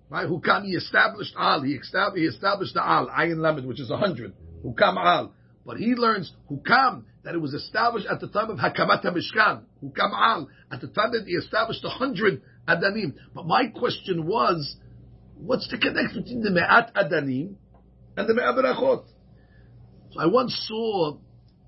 Right? 0.09 0.27
Hukam, 0.27 0.65
he 0.65 0.73
established 0.73 1.33
Al. 1.37 1.61
He 1.63 1.73
established, 1.73 2.21
he 2.21 2.25
established 2.25 2.73
the 2.75 2.85
Al, 2.85 3.07
Ayin 3.07 3.37
Lamed, 3.37 3.65
which 3.65 3.79
is 3.79 3.89
a 3.89 3.97
hundred. 3.97 4.33
Hukam 4.63 4.97
Al. 4.97 5.33
But 5.65 5.77
he 5.77 5.95
learns 5.95 6.31
Hukam, 6.51 7.03
that 7.23 7.35
it 7.35 7.41
was 7.41 7.53
established 7.53 8.07
at 8.07 8.19
the 8.19 8.27
time 8.27 8.49
of 8.49 8.57
Hakamat 8.57 9.03
HaMishkan, 9.03 9.63
Hukam 9.83 10.11
Al, 10.13 10.49
at 10.71 10.81
the 10.81 10.87
time 10.87 11.11
that 11.13 11.23
he 11.25 11.33
established 11.33 11.83
a 11.85 11.89
hundred 11.89 12.41
Adanim. 12.67 13.13
But 13.33 13.45
my 13.45 13.67
question 13.67 14.25
was, 14.25 14.75
what's 15.35 15.69
the 15.69 15.77
connection 15.77 16.23
between 16.23 16.41
the 16.41 16.51
Me'at 16.51 16.93
Adanim 16.95 17.55
and 18.17 18.27
the 18.27 18.33
Me'at? 18.33 19.05
So 20.11 20.19
I 20.19 20.25
once 20.27 20.53
saw 20.67 21.17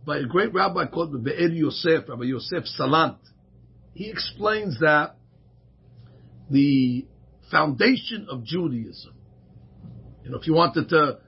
by 0.05 0.17
a 0.17 0.25
great 0.25 0.53
rabbi 0.53 0.85
called 0.87 1.23
Be'er 1.23 1.49
Yosef, 1.49 2.07
Rabbi 2.07 2.25
Yosef 2.25 2.65
Salant. 2.79 3.17
He 3.93 4.09
explains 4.09 4.79
that 4.81 5.15
the 6.49 7.07
foundation 7.49 8.27
of 8.29 8.43
Judaism 8.43 9.13
You 10.23 10.31
know, 10.31 10.37
if 10.37 10.47
you 10.47 10.53
wanted 10.53 10.89
to 10.89 11.19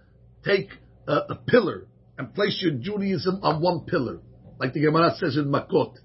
take 0.44 0.70
a, 1.08 1.14
a 1.30 1.36
pillar 1.36 1.88
and 2.18 2.34
place 2.34 2.60
your 2.62 2.74
Judaism 2.74 3.40
on 3.44 3.62
one 3.62 3.82
pillar, 3.82 4.20
like 4.60 4.74
the 4.74 4.82
Gemara 4.82 5.16
says 5.18 5.38
in 5.38 5.46
Makot, 5.46 5.96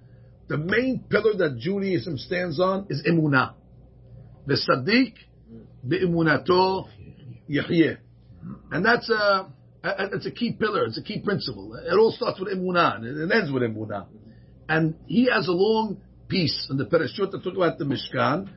the 0.48 0.58
main 0.58 1.04
pillar 1.08 1.34
that 1.38 1.58
Judaism 1.58 2.18
stands 2.18 2.60
on 2.60 2.86
is 2.90 3.02
emunah. 3.08 3.54
The 4.46 4.54
Sadiq, 4.54 5.14
the 5.84 6.00
emunato 6.00 6.88
yahyeh. 7.48 7.98
And 8.70 8.84
that's 8.84 9.08
a, 9.08 9.48
it's 9.84 10.26
a 10.26 10.30
key 10.30 10.52
pillar, 10.52 10.84
it's 10.84 10.98
a 10.98 11.02
key 11.02 11.20
principle. 11.20 11.74
It 11.74 11.96
all 11.96 12.12
starts 12.12 12.40
with 12.40 12.52
emunah, 12.52 12.96
and 12.96 13.30
it 13.30 13.34
ends 13.34 13.50
with 13.50 13.62
emunah. 13.62 14.06
And 14.68 14.96
he 15.06 15.28
has 15.32 15.48
a 15.48 15.52
long 15.52 16.02
piece 16.28 16.66
in 16.70 16.76
the 16.76 16.84
Pereshut 16.84 17.30
that 17.30 17.42
talk 17.42 17.56
about 17.56 17.78
the 17.78 17.84
Mishkan, 17.84 18.48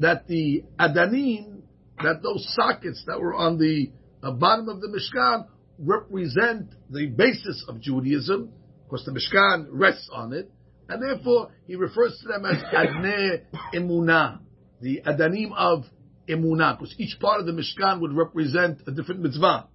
that 0.00 0.26
the 0.26 0.64
Adanim, 0.78 1.62
that 2.02 2.22
those 2.22 2.46
sockets 2.54 3.04
that 3.06 3.20
were 3.20 3.34
on 3.34 3.58
the 3.58 3.92
uh, 4.22 4.32
bottom 4.32 4.68
of 4.68 4.80
the 4.80 4.88
Mishkan 4.88 5.46
represent 5.78 6.70
the 6.90 7.06
basis 7.06 7.64
of 7.68 7.80
Judaism, 7.80 8.50
because 8.84 9.04
the 9.04 9.12
Mishkan 9.12 9.66
rests 9.70 10.08
on 10.12 10.32
it, 10.32 10.50
and 10.88 11.02
therefore 11.02 11.50
he 11.66 11.76
refers 11.76 12.18
to 12.22 12.28
them 12.28 12.44
as 12.44 12.62
Adne 12.72 13.42
Emunah, 13.74 14.40
the 14.80 15.00
Adanim 15.06 15.52
of 15.56 15.84
Emunah, 16.28 16.78
because 16.78 16.94
each 16.98 17.18
part 17.20 17.40
of 17.40 17.46
the 17.46 17.52
Mishkan 17.52 18.00
would 18.00 18.12
represent 18.12 18.82
a 18.86 18.92
different 18.92 19.20
mitzvah. 19.20 19.68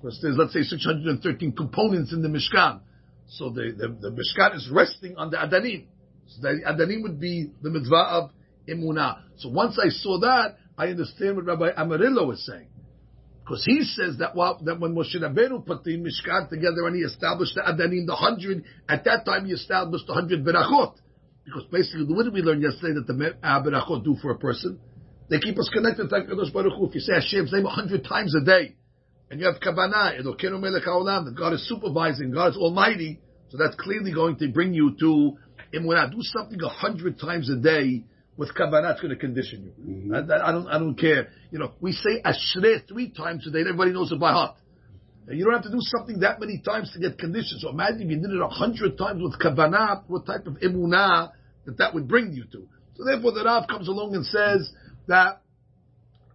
Because 0.00 0.20
there's, 0.22 0.36
let's 0.36 0.52
say, 0.52 0.62
613 0.62 1.52
components 1.52 2.12
in 2.12 2.22
the 2.22 2.28
Mishkan. 2.28 2.80
So 3.26 3.50
the, 3.50 3.72
the, 3.76 3.88
the 3.88 4.10
Mishkan 4.10 4.56
is 4.56 4.68
resting 4.72 5.16
on 5.16 5.30
the 5.30 5.36
Adanim. 5.36 5.86
So 6.28 6.42
the 6.42 6.60
Adanim 6.66 7.02
would 7.02 7.20
be 7.20 7.50
the 7.62 7.70
mitzvah 7.70 7.96
of 7.96 8.30
Emunah. 8.68 9.22
So 9.38 9.48
once 9.48 9.78
I 9.82 9.88
saw 9.88 10.20
that, 10.20 10.56
I 10.76 10.86
understand 10.86 11.36
what 11.36 11.46
Rabbi 11.46 11.70
Amarillo 11.76 12.26
was 12.26 12.46
saying. 12.46 12.68
Because 13.48 13.64
he 13.64 13.82
says 13.82 14.18
that, 14.18 14.36
while, 14.36 14.60
that 14.62 14.78
when 14.78 14.94
Moshe 14.94 15.16
Rabbeinu 15.16 15.64
put 15.64 15.82
the 15.82 15.96
Mishkan 15.96 16.50
together 16.50 16.86
and 16.86 16.94
he 16.94 17.00
established 17.00 17.54
the 17.54 17.62
Adanim, 17.62 18.04
the 18.04 18.14
hundred, 18.14 18.62
at 18.86 19.04
that 19.04 19.24
time 19.24 19.46
he 19.46 19.52
established 19.52 20.06
the 20.06 20.12
hundred 20.12 20.44
Berachot. 20.44 20.96
Because 21.46 21.64
basically, 21.72 22.04
what 22.04 22.24
did 22.24 22.34
we 22.34 22.42
learn 22.42 22.60
yesterday 22.60 22.92
that 22.92 23.06
the 23.06 23.36
uh, 23.42 23.62
Berachot 23.62 24.04
do 24.04 24.16
for 24.20 24.32
a 24.32 24.38
person? 24.38 24.78
They 25.30 25.38
keep 25.38 25.58
us 25.58 25.70
connected 25.72 26.10
to 26.10 26.14
HaKadosh 26.14 26.52
Baruch 26.52 26.74
Hu. 26.76 26.88
If 26.88 26.96
you 26.96 27.00
say 27.00 27.14
Hashem's 27.14 27.50
name 27.50 27.64
a 27.64 27.70
hundred 27.70 28.04
times 28.04 28.34
a 28.34 28.44
day, 28.44 28.76
and 29.30 29.40
you 29.40 29.46
have 29.46 29.62
Kavanah, 29.62 30.20
Elokeinu 30.20 30.60
Melech 30.60 30.84
HaOlam, 30.84 31.24
that 31.24 31.34
God 31.34 31.54
is 31.54 31.66
supervising, 31.66 32.32
God 32.32 32.48
is 32.48 32.56
almighty, 32.58 33.18
so 33.48 33.56
that's 33.56 33.76
clearly 33.76 34.12
going 34.12 34.36
to 34.36 34.48
bring 34.48 34.74
you 34.74 34.94
to 35.00 35.38
Emunah. 35.74 36.10
Do 36.10 36.18
something 36.20 36.60
a 36.60 36.68
hundred 36.68 37.18
times 37.18 37.48
a 37.48 37.56
day, 37.56 38.04
with 38.38 38.54
kavanah, 38.54 38.92
it's 38.92 39.00
going 39.00 39.12
to 39.12 39.16
condition 39.16 39.64
you. 39.64 39.72
Mm-hmm. 39.84 40.14
I, 40.14 40.48
I, 40.48 40.52
don't, 40.52 40.68
I 40.68 40.78
don't 40.78 40.94
care. 40.94 41.28
You 41.50 41.58
know, 41.58 41.72
we 41.80 41.92
say 41.92 42.22
ashrei 42.24 42.86
three 42.88 43.10
times 43.10 43.46
a 43.46 43.50
day, 43.50 43.58
and 43.58 43.68
everybody 43.68 43.92
knows 43.92 44.12
it 44.12 44.20
by 44.20 44.32
heart. 44.32 44.56
You 45.30 45.44
don't 45.44 45.52
have 45.54 45.64
to 45.64 45.70
do 45.70 45.80
something 45.80 46.20
that 46.20 46.40
many 46.40 46.62
times 46.64 46.90
to 46.94 47.00
get 47.00 47.18
conditioned. 47.18 47.60
So 47.60 47.68
imagine 47.68 48.02
if 48.02 48.10
you 48.10 48.16
did 48.16 48.30
it 48.30 48.40
a 48.40 48.48
hundred 48.48 48.96
times 48.96 49.20
with 49.22 49.38
kavanah, 49.38 50.04
what 50.06 50.24
type 50.24 50.46
of 50.46 50.54
emunah 50.54 51.32
that 51.66 51.76
that 51.78 51.92
would 51.92 52.08
bring 52.08 52.32
you 52.32 52.44
to. 52.44 52.66
So 52.94 53.04
therefore, 53.04 53.32
the 53.32 53.44
Rav 53.44 53.68
comes 53.68 53.88
along 53.88 54.14
and 54.14 54.24
says 54.24 54.70
that 55.08 55.42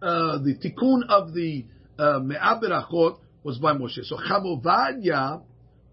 uh, 0.00 0.38
the 0.38 0.54
tikkun 0.62 1.08
of 1.08 1.32
the 1.32 1.64
uh, 1.98 2.20
me'aberachot 2.20 3.18
was 3.42 3.58
by 3.58 3.72
Moshe. 3.72 4.04
So 4.04 4.16
Chamovadia, 4.16 5.42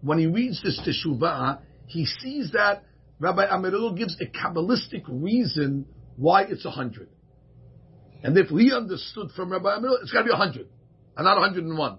when 0.02 0.18
he 0.18 0.26
reads 0.26 0.62
this 0.62 0.78
teshuvah, 0.86 1.60
he 1.86 2.04
sees 2.04 2.52
that 2.52 2.84
Rabbi 3.18 3.46
Amarillo 3.50 3.94
gives 3.94 4.16
a 4.20 4.26
kabbalistic 4.26 5.04
reason 5.08 5.86
why 6.16 6.42
it's 6.42 6.64
a 6.64 6.70
hundred. 6.70 7.08
And 8.22 8.36
if 8.38 8.50
we 8.50 8.72
understood 8.72 9.30
from 9.34 9.50
Rabbi 9.50 9.76
Amir, 9.76 9.98
it's 10.02 10.12
got 10.12 10.20
to 10.20 10.24
be 10.26 10.30
a 10.30 10.36
hundred, 10.36 10.68
and 11.16 11.24
not 11.24 11.38
a 11.38 11.40
hundred 11.40 11.64
and 11.64 11.76
one. 11.76 11.98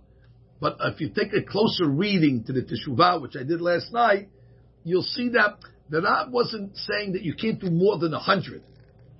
But 0.61 0.77
if 0.79 1.01
you 1.01 1.09
take 1.09 1.33
a 1.33 1.43
closer 1.43 1.87
reading 1.87 2.45
to 2.45 2.53
the 2.53 2.61
Teshuvah, 2.61 3.21
which 3.21 3.35
I 3.35 3.43
did 3.43 3.59
last 3.59 3.91
night, 3.91 4.29
you'll 4.85 5.03
see 5.03 5.29
that 5.29 5.57
the 5.89 6.01
Rab 6.01 6.31
wasn't 6.31 6.77
saying 6.77 7.13
that 7.13 7.23
you 7.23 7.33
can't 7.35 7.59
do 7.59 7.69
more 7.69 7.97
than 7.97 8.13
a 8.13 8.19
hundred. 8.19 8.63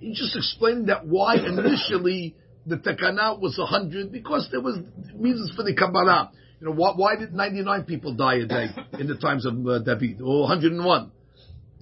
He's 0.00 0.18
just 0.18 0.34
explaining 0.36 0.86
that 0.86 1.06
why 1.06 1.34
initially 1.46 2.34
the 2.66 2.76
Takana 2.76 3.38
was 3.38 3.58
a 3.58 3.66
hundred, 3.66 4.10
because 4.10 4.48
there 4.50 4.62
was 4.62 4.78
reasons 5.14 5.52
for 5.54 5.62
the 5.62 5.74
Kabbalah. 5.74 6.32
You 6.60 6.68
know, 6.68 6.72
why, 6.72 6.92
why, 6.96 7.16
did 7.16 7.34
99 7.34 7.84
people 7.84 8.14
die 8.14 8.36
a 8.36 8.46
day 8.46 8.68
in 8.98 9.06
the 9.06 9.16
times 9.16 9.44
of 9.44 9.54
uh, 9.66 9.80
David, 9.80 10.22
or 10.22 10.42
101? 10.42 11.10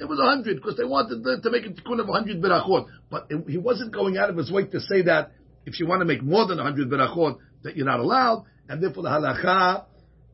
It 0.02 0.08
was 0.08 0.18
a 0.18 0.24
hundred 0.24 0.56
because 0.56 0.76
they 0.76 0.82
wanted 0.82 1.22
to 1.44 1.50
make 1.50 1.64
a 1.64 1.68
tikkun 1.68 2.00
of 2.00 2.08
a 2.08 2.12
hundred 2.12 2.42
berachot. 2.42 2.86
But 3.08 3.28
it, 3.30 3.48
he 3.48 3.56
wasn't 3.56 3.92
going 3.94 4.18
out 4.18 4.30
of 4.30 4.36
his 4.36 4.50
way 4.50 4.64
to 4.64 4.80
say 4.80 5.02
that 5.02 5.30
if 5.64 5.78
you 5.78 5.86
want 5.86 6.00
to 6.00 6.04
make 6.04 6.24
more 6.24 6.44
than 6.44 6.58
a 6.58 6.64
hundred 6.64 6.90
berachot, 6.90 7.38
that 7.62 7.76
you're 7.76 7.86
not 7.86 8.00
allowed. 8.00 8.44
And 8.68 8.82
therefore 8.82 9.04
the 9.04 9.10
halacha, 9.10 9.84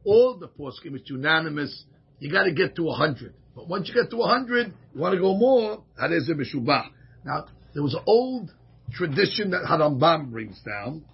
all 0.07 0.39
the 0.39 0.49
poskim 0.49 0.95
is 0.97 1.03
unanimous. 1.05 1.85
You 2.19 2.33
got 2.33 2.45
to 2.45 2.53
get 2.53 2.77
to 2.77 2.89
a 2.89 2.95
hundred. 2.95 3.35
But 3.55 3.69
once 3.69 3.89
you 3.89 3.95
get 3.95 4.11
to 4.11 4.17
a 4.23 4.27
hundred, 4.27 4.73
you 4.95 5.01
want 5.03 5.13
to 5.15 5.21
go 5.21 5.37
more. 5.37 5.85
Now 5.99 7.45
there 7.75 7.83
was 7.83 7.93
an 7.93 8.05
old 8.07 8.51
tradition 8.91 9.51
that 9.51 9.65
Harambam 9.69 10.31
brings 10.31 10.59
down. 10.63 11.05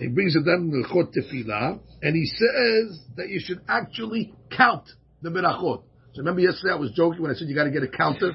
He 0.00 0.08
brings 0.08 0.34
it 0.34 0.46
down 0.46 0.70
in 0.70 0.70
the 0.70 0.88
Chot 0.88 1.12
Tefillah, 1.12 1.78
and 2.00 2.16
he 2.16 2.24
says 2.24 3.00
that 3.16 3.28
you 3.28 3.38
should 3.38 3.60
actually 3.68 4.32
count 4.56 4.84
the 5.20 5.28
berachot. 5.28 5.82
So 6.18 6.22
remember 6.22 6.40
yesterday 6.40 6.72
I 6.72 6.76
was 6.76 6.90
joking 6.90 7.22
when 7.22 7.30
I 7.30 7.34
said 7.34 7.46
you 7.46 7.54
got 7.54 7.62
to 7.62 7.70
get 7.70 7.84
a 7.84 7.88
counter, 7.88 8.32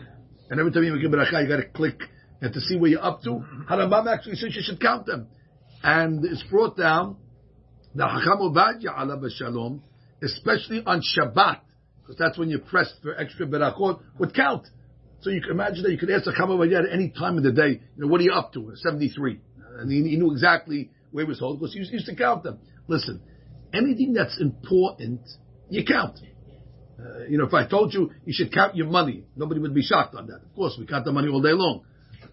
and 0.50 0.58
every 0.58 0.72
time 0.72 0.86
you 0.86 0.94
make 0.94 1.04
a 1.04 1.10
beracha 1.10 1.44
you 1.44 1.50
got 1.50 1.58
to 1.58 1.68
click 1.68 2.00
and 2.40 2.54
to 2.54 2.62
see 2.62 2.78
where 2.78 2.90
you're 2.90 3.04
up 3.04 3.22
to. 3.24 3.44
Harambam 3.70 4.08
actually 4.08 4.36
says 4.36 4.56
you 4.56 4.62
should 4.64 4.80
count 4.80 5.06
them, 5.06 5.28
and 5.84 6.24
it's 6.24 6.44
brought 6.44 6.78
down 6.78 7.18
the 7.94 8.06
Hakam 8.06 8.40
Ovadia 8.40 8.98
Allah 8.98 9.20
Shalom, 9.30 9.84
especially 10.22 10.82
on 10.86 11.02
Shabbat, 11.02 11.60
because 12.02 12.16
that's 12.18 12.38
when 12.38 12.50
you 12.50 12.60
press 12.60 12.90
for 13.02 13.20
extra 13.20 13.46
berachot, 13.46 14.00
would 14.18 14.34
count. 14.34 14.66
So 15.20 15.30
you 15.30 15.42
can 15.42 15.52
imagine 15.52 15.84
that 15.84 15.92
you 15.92 15.98
could 15.98 16.10
ask 16.10 16.24
Hakam 16.24 16.52
Ovadia 16.52 16.86
at 16.86 16.90
any 16.90 17.10
time 17.10 17.36
of 17.38 17.44
the 17.44 17.52
day, 17.52 17.82
you 17.98 18.02
know, 18.02 18.08
what 18.08 18.22
are 18.22 18.24
you 18.24 18.32
up 18.32 18.54
to? 18.54 18.72
73. 18.78 19.42
And 19.80 19.92
he, 19.92 20.10
he 20.10 20.16
knew 20.16 20.32
exactly 20.32 20.90
where 21.12 21.26
he 21.26 21.28
was 21.28 21.40
holding 21.40 21.60
because 21.60 21.74
he 21.74 21.80
used 21.80 22.06
to 22.06 22.16
count 22.16 22.44
them. 22.44 22.60
Listen, 22.88 23.22
anything 23.74 24.14
that's 24.14 24.40
important, 24.40 25.20
you 25.70 25.84
count. 25.84 26.18
Uh, 27.00 27.26
you 27.28 27.38
know, 27.38 27.46
if 27.46 27.54
I 27.54 27.68
told 27.68 27.94
you 27.94 28.12
you 28.26 28.34
should 28.34 28.54
count 28.54 28.76
your 28.76 28.88
money, 28.88 29.24
nobody 29.36 29.60
would 29.60 29.74
be 29.74 29.82
shocked 29.82 30.16
on 30.16 30.28
that. 30.28 30.42
Of 30.44 30.56
course, 30.56 30.76
we 30.78 30.86
count 30.86 31.06
the 31.06 31.12
money 31.12 31.28
all 31.28 31.42
day 31.42 31.54
long. 31.54 31.84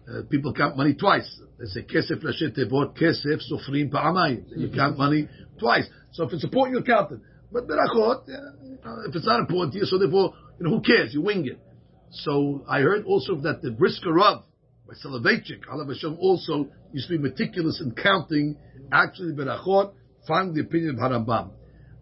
Uh, 0.07 0.21
people 0.29 0.53
count 0.53 0.77
money 0.77 0.93
twice. 0.93 1.39
They 1.59 1.65
say 1.65 1.81
kesef 1.81 2.23
lashet 2.23 2.57
tevot 2.57 2.97
kesef 2.97 3.41
sofrim 3.51 3.91
pa'amayim. 3.91 4.45
You 4.55 4.71
count 4.75 4.97
money 4.97 5.27
twice. 5.59 5.85
So 6.13 6.25
if 6.25 6.33
it's 6.33 6.43
important, 6.43 6.77
you 6.77 6.83
count 6.83 7.11
it. 7.11 7.19
But 7.51 7.67
berachot, 7.67 8.29
uh, 8.29 9.09
if 9.09 9.15
it's 9.15 9.25
not 9.25 9.39
important 9.39 9.73
to 9.73 9.79
you, 9.79 9.85
so 9.85 9.97
therefore, 9.97 10.33
you 10.59 10.65
know, 10.65 10.77
who 10.77 10.81
cares? 10.81 11.13
You 11.13 11.21
wing 11.21 11.45
it. 11.47 11.59
So 12.11 12.63
I 12.67 12.81
heard 12.81 13.05
also 13.05 13.35
that 13.41 13.61
the 13.61 13.71
Brisker 13.71 14.11
Rav 14.11 14.43
by 14.87 14.93
Soloveitchik, 14.95 15.61
Allah 15.71 15.85
Hashem, 15.85 16.17
also 16.19 16.67
used 16.93 17.07
to 17.07 17.17
be 17.17 17.23
meticulous 17.23 17.81
in 17.81 17.91
counting 17.91 18.57
actually 18.91 19.33
berachot, 19.33 19.93
finding 20.27 20.55
the 20.55 20.61
opinion 20.61 20.91
of 20.91 20.95
Harambam. 20.97 21.51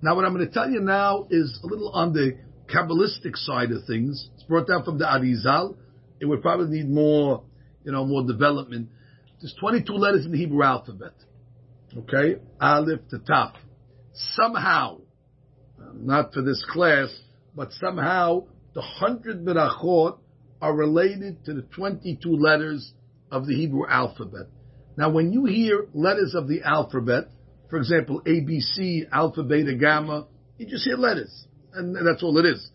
Now 0.01 0.15
what 0.15 0.25
I'm 0.25 0.33
going 0.33 0.47
to 0.47 0.53
tell 0.53 0.69
you 0.69 0.79
now 0.79 1.27
is 1.29 1.59
a 1.63 1.67
little 1.67 1.89
on 1.89 2.13
the 2.13 2.37
Kabbalistic 2.73 3.35
side 3.35 3.71
of 3.71 3.85
things. 3.85 4.29
It's 4.35 4.43
brought 4.43 4.67
down 4.67 4.83
from 4.83 4.97
the 4.99 5.05
Arizal. 5.05 5.75
It 6.19 6.25
would 6.25 6.41
probably 6.41 6.77
need 6.77 6.89
more, 6.89 7.43
you 7.83 7.91
know, 7.91 8.05
more 8.05 8.25
development. 8.25 8.89
There's 9.41 9.55
22 9.59 9.93
letters 9.93 10.25
in 10.25 10.31
the 10.31 10.37
Hebrew 10.37 10.63
alphabet. 10.63 11.13
Okay? 11.97 12.35
Aleph 12.61 13.07
to 13.09 13.19
Taf. 13.19 13.53
Somehow, 14.33 14.99
not 15.93 16.33
for 16.33 16.41
this 16.41 16.63
class, 16.69 17.09
but 17.55 17.71
somehow 17.73 18.45
the 18.73 18.81
100 18.81 19.45
berachot 19.45 20.19
are 20.61 20.75
related 20.75 21.45
to 21.45 21.53
the 21.53 21.61
22 21.61 22.29
letters 22.29 22.93
of 23.31 23.47
the 23.47 23.55
Hebrew 23.55 23.87
alphabet. 23.87 24.47
Now, 24.97 25.09
when 25.09 25.31
you 25.31 25.45
hear 25.45 25.87
letters 25.93 26.35
of 26.35 26.47
the 26.47 26.61
alphabet, 26.63 27.25
for 27.69 27.77
example, 27.77 28.21
A, 28.25 28.41
B, 28.41 28.59
C, 28.59 29.05
alpha, 29.11 29.43
beta, 29.43 29.75
gamma, 29.75 30.27
you 30.57 30.65
just 30.65 30.83
hear 30.83 30.97
letters 30.97 31.47
and 31.73 31.95
that's 32.07 32.23
all 32.23 32.37
it 32.37 32.45
is. 32.45 32.69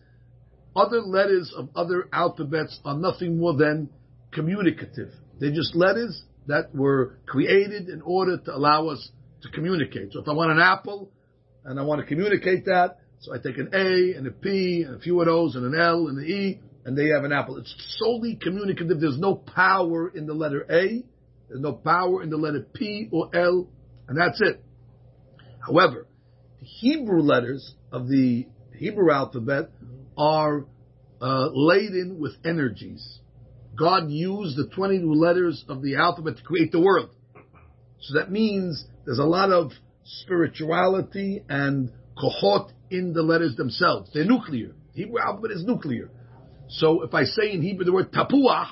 Other 0.75 1.01
letters 1.01 1.53
of 1.55 1.69
other 1.75 2.07
alphabets 2.11 2.79
are 2.83 2.97
nothing 2.97 3.37
more 3.37 3.55
than 3.55 3.89
communicative. 4.31 5.11
They're 5.39 5.53
just 5.53 5.75
letters 5.75 6.21
that 6.47 6.75
were 6.75 7.17
created 7.25 7.89
in 7.89 8.01
order 8.01 8.37
to 8.37 8.55
allow 8.55 8.87
us 8.87 9.09
to 9.41 9.49
communicate. 9.49 10.13
So 10.13 10.21
if 10.21 10.27
I 10.27 10.33
want 10.33 10.51
an 10.51 10.59
apple 10.59 11.11
and 11.63 11.79
I 11.79 11.83
want 11.83 12.01
to 12.01 12.07
communicate 12.07 12.65
that, 12.65 12.99
so 13.19 13.33
I 13.33 13.37
take 13.37 13.57
an 13.57 13.69
A 13.73 14.17
and 14.17 14.27
a 14.27 14.31
P 14.31 14.83
and 14.85 14.95
a 14.95 14.99
few 14.99 15.19
of 15.21 15.27
those 15.27 15.55
and 15.55 15.73
an 15.73 15.79
L 15.79 16.07
and 16.07 16.17
an 16.19 16.25
E 16.25 16.59
and 16.85 16.95
they 16.95 17.07
have 17.07 17.23
an 17.23 17.33
apple. 17.33 17.57
It's 17.57 17.73
solely 17.97 18.35
communicative. 18.35 18.99
There's 19.01 19.17
no 19.17 19.35
power 19.35 20.09
in 20.09 20.27
the 20.27 20.33
letter 20.33 20.65
A. 20.69 21.03
There's 21.49 21.61
no 21.61 21.73
power 21.73 22.21
in 22.21 22.29
the 22.29 22.37
letter 22.37 22.65
P 22.73 23.09
or 23.11 23.29
L, 23.35 23.67
and 24.07 24.17
that's 24.17 24.39
it. 24.41 24.63
However, 25.65 26.07
the 26.59 26.65
Hebrew 26.65 27.21
letters 27.21 27.73
of 27.91 28.07
the 28.07 28.47
Hebrew 28.77 29.11
alphabet 29.11 29.69
are 30.17 30.65
uh, 31.21 31.49
laden 31.53 32.19
with 32.19 32.33
energies. 32.45 33.19
God 33.77 34.09
used 34.09 34.57
the 34.57 34.67
22 34.73 35.13
letters 35.13 35.65
of 35.67 35.81
the 35.81 35.95
alphabet 35.95 36.37
to 36.37 36.43
create 36.43 36.71
the 36.71 36.79
world. 36.79 37.09
So 37.99 38.19
that 38.19 38.31
means 38.31 38.85
there's 39.05 39.19
a 39.19 39.23
lot 39.23 39.51
of 39.51 39.71
spirituality 40.03 41.43
and 41.49 41.91
kohot 42.17 42.71
in 42.89 43.13
the 43.13 43.23
letters 43.23 43.55
themselves. 43.55 44.11
They're 44.13 44.25
nuclear. 44.25 44.71
Hebrew 44.93 45.19
alphabet 45.19 45.51
is 45.51 45.65
nuclear. 45.65 46.09
So 46.69 47.03
if 47.03 47.13
I 47.13 47.23
say 47.25 47.51
in 47.51 47.61
Hebrew 47.61 47.85
the 47.85 47.91
word 47.91 48.11
tapuah, 48.11 48.67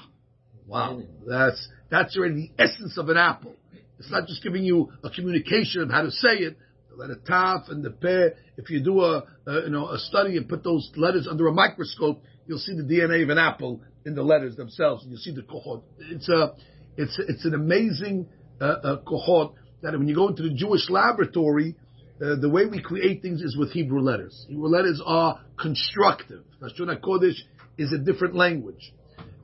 wow, 0.67 1.01
that's 1.27 1.67
that's 1.89 2.17
already 2.17 2.51
the 2.57 2.63
essence 2.63 2.97
of 2.97 3.09
an 3.09 3.17
apple. 3.17 3.55
It's 3.99 4.09
not 4.11 4.27
just 4.27 4.43
giving 4.43 4.63
you 4.63 4.91
a 5.03 5.09
communication 5.09 5.81
of 5.81 5.89
how 5.89 6.01
to 6.01 6.11
say 6.11 6.35
it. 6.37 6.57
The 6.95 7.01
letter 7.01 7.19
taf 7.27 7.71
and 7.71 7.83
the 7.83 7.91
pe. 7.91 8.29
If 8.57 8.69
you 8.69 8.83
do 8.83 9.01
a, 9.01 9.23
a 9.47 9.63
you 9.63 9.69
know 9.69 9.89
a 9.89 9.97
study 9.97 10.37
and 10.37 10.47
put 10.47 10.63
those 10.63 10.91
letters 10.95 11.27
under 11.29 11.47
a 11.47 11.51
microscope, 11.51 12.21
you'll 12.45 12.59
see 12.59 12.75
the 12.75 12.83
DNA 12.83 13.23
of 13.23 13.29
an 13.29 13.37
apple 13.37 13.81
in 14.05 14.15
the 14.15 14.23
letters 14.23 14.55
themselves, 14.55 15.03
and 15.03 15.11
you'll 15.11 15.21
see 15.21 15.33
the 15.33 15.41
kohot. 15.41 15.81
It's 16.11 16.29
a 16.29 16.53
it's 16.97 17.19
it's 17.19 17.45
an 17.45 17.55
amazing 17.55 18.27
uh, 18.61 18.65
uh, 18.65 19.47
that 19.81 19.97
when 19.97 20.07
you 20.07 20.15
go 20.15 20.27
into 20.27 20.43
the 20.43 20.53
Jewish 20.53 20.89
laboratory, 20.89 21.75
uh, 22.21 22.35
the 22.39 22.49
way 22.49 22.65
we 22.65 22.81
create 22.81 23.21
things 23.21 23.41
is 23.41 23.57
with 23.57 23.71
Hebrew 23.71 24.01
letters. 24.01 24.45
Hebrew 24.47 24.67
letters 24.67 25.01
are 25.05 25.41
constructive. 25.59 26.43
Lashon 26.61 26.95
Kodesh 27.01 27.39
is 27.77 27.91
a 27.91 27.97
different 27.97 28.35
language. 28.35 28.93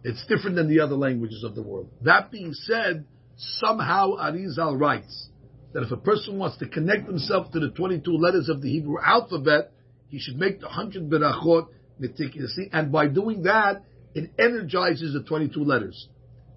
It's 0.03 0.25
different 0.27 0.55
than 0.55 0.69
the 0.69 0.79
other 0.79 0.95
languages 0.95 1.43
of 1.43 1.55
the 1.55 1.61
world. 1.61 1.89
That 2.03 2.31
being 2.31 2.53
said, 2.53 3.05
somehow 3.35 4.15
Arizal 4.15 4.79
writes 4.79 5.28
that 5.73 5.83
if 5.83 5.91
a 5.91 5.97
person 5.97 6.39
wants 6.39 6.57
to 6.57 6.67
connect 6.67 7.07
himself 7.07 7.51
to 7.51 7.59
the 7.59 7.69
22 7.69 8.11
letters 8.11 8.49
of 8.49 8.61
the 8.61 8.69
Hebrew 8.69 8.97
alphabet, 9.03 9.71
he 10.07 10.19
should 10.19 10.37
make 10.37 10.59
the 10.59 10.65
100 10.65 11.09
berachot 11.09 11.67
meticulously, 11.99 12.69
and 12.71 12.91
by 12.91 13.07
doing 13.07 13.43
that, 13.43 13.83
it 14.15 14.31
energizes 14.39 15.13
the 15.13 15.23
22 15.23 15.63
letters. 15.63 16.07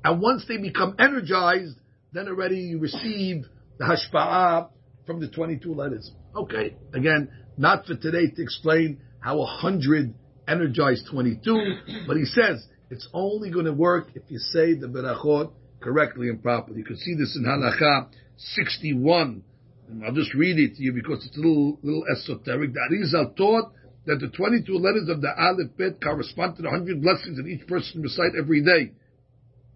And 0.05 0.21
once 0.21 0.45
they 0.49 0.57
become 0.57 0.97
energized, 0.99 1.77
then 2.13 2.29
already 2.29 2.61
you 2.61 2.79
receive 2.79 3.45
the 3.79 3.85
hashpa'ah 3.85 4.69
from 5.07 5.21
the 5.21 5.29
22 5.29 5.75
letters. 5.75 6.11
Okay, 6.35 6.77
again, 6.95 7.31
not 7.57 7.87
for 7.87 7.95
today 7.97 8.29
to 8.29 8.43
explain 8.43 9.01
how 9.21 9.39
100 9.39 10.15
energize 10.49 11.05
22, 11.11 12.05
but 12.07 12.17
he 12.17 12.25
says 12.25 12.67
it's 12.91 13.09
only 13.13 13.51
going 13.51 13.67
to 13.67 13.73
work 13.73 14.09
if 14.15 14.23
you 14.29 14.39
say 14.39 14.75
the 14.75 14.87
berachot 14.87 15.53
correctly 15.83 16.29
and 16.29 16.43
properly. 16.43 16.79
You 16.79 16.85
can 16.85 16.97
see 16.97 17.15
this 17.15 17.37
in 17.37 17.45
Halacha 17.45 18.09
61. 18.37 19.43
And 19.89 20.05
I'll 20.05 20.13
just 20.13 20.35
read 20.35 20.59
it 20.59 20.77
to 20.77 20.83
you 20.83 20.93
because 20.93 21.27
it's 21.27 21.37
a 21.37 21.41
little, 21.41 21.79
little 21.83 22.05
esoteric. 22.11 22.73
The 22.73 22.81
Arizal 22.81 23.37
taught 23.37 23.73
that 24.07 24.21
the 24.21 24.29
22 24.29 24.73
letters 24.73 25.09
of 25.09 25.21
the 25.21 25.33
Aleph 25.37 25.77
Bet 25.77 26.01
correspond 26.03 26.57
to 26.57 26.63
the 26.63 26.69
100 26.69 27.03
blessings 27.03 27.37
that 27.37 27.47
each 27.47 27.67
person 27.67 28.03
recite 28.03 28.33
every 28.39 28.65
day. 28.65 28.93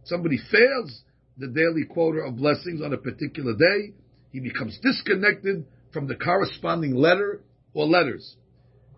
Somebody 0.04 0.38
fails 0.50 1.02
the 1.38 1.48
daily 1.48 1.84
quota 1.84 2.20
of 2.20 2.36
blessings 2.36 2.80
on 2.82 2.92
a 2.92 2.96
particular 2.96 3.54
day, 3.54 3.92
he 4.32 4.40
becomes 4.40 4.78
disconnected 4.82 5.64
from 5.92 6.06
the 6.06 6.14
corresponding 6.14 6.94
letter 6.94 7.42
or 7.74 7.86
letters. 7.86 8.36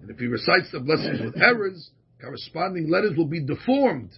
And 0.00 0.11
if 0.11 0.19
he 0.19 0.27
recites 0.27 0.71
the 0.73 0.81
blessings 0.81 1.21
with 1.21 1.41
errors, 1.41 1.91
corresponding 2.21 2.88
letters 2.88 3.17
will 3.17 3.27
be 3.27 3.45
deformed. 3.45 4.11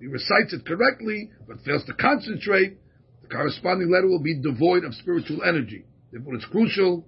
He 0.00 0.06
recites 0.06 0.52
it 0.52 0.66
correctly, 0.66 1.30
but 1.46 1.60
fails 1.60 1.84
to 1.84 1.92
concentrate, 1.94 2.78
the 3.22 3.28
corresponding 3.28 3.90
letter 3.90 4.08
will 4.08 4.22
be 4.22 4.40
devoid 4.40 4.84
of 4.84 4.94
spiritual 4.94 5.42
energy. 5.44 5.84
Therefore, 6.10 6.34
it's 6.34 6.46
crucial 6.46 7.06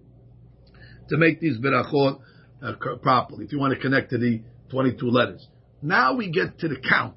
to 1.08 1.16
make 1.16 1.40
these 1.40 1.58
berachot 1.58 2.20
uh, 2.62 2.72
properly 3.02 3.46
if 3.46 3.52
you 3.52 3.58
want 3.58 3.74
to 3.74 3.80
connect 3.80 4.10
to 4.10 4.18
the 4.18 4.42
22 4.70 5.06
letters. 5.06 5.46
Now 5.80 6.14
we 6.14 6.30
get 6.30 6.58
to 6.60 6.68
the 6.68 6.76
count. 6.76 7.16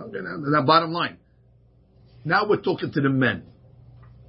Okay, 0.00 0.18
now, 0.20 0.36
now 0.38 0.66
bottom 0.66 0.92
line. 0.92 1.18
Now 2.24 2.48
we're 2.48 2.62
talking 2.62 2.90
to 2.90 3.00
the 3.00 3.10
men. 3.10 3.44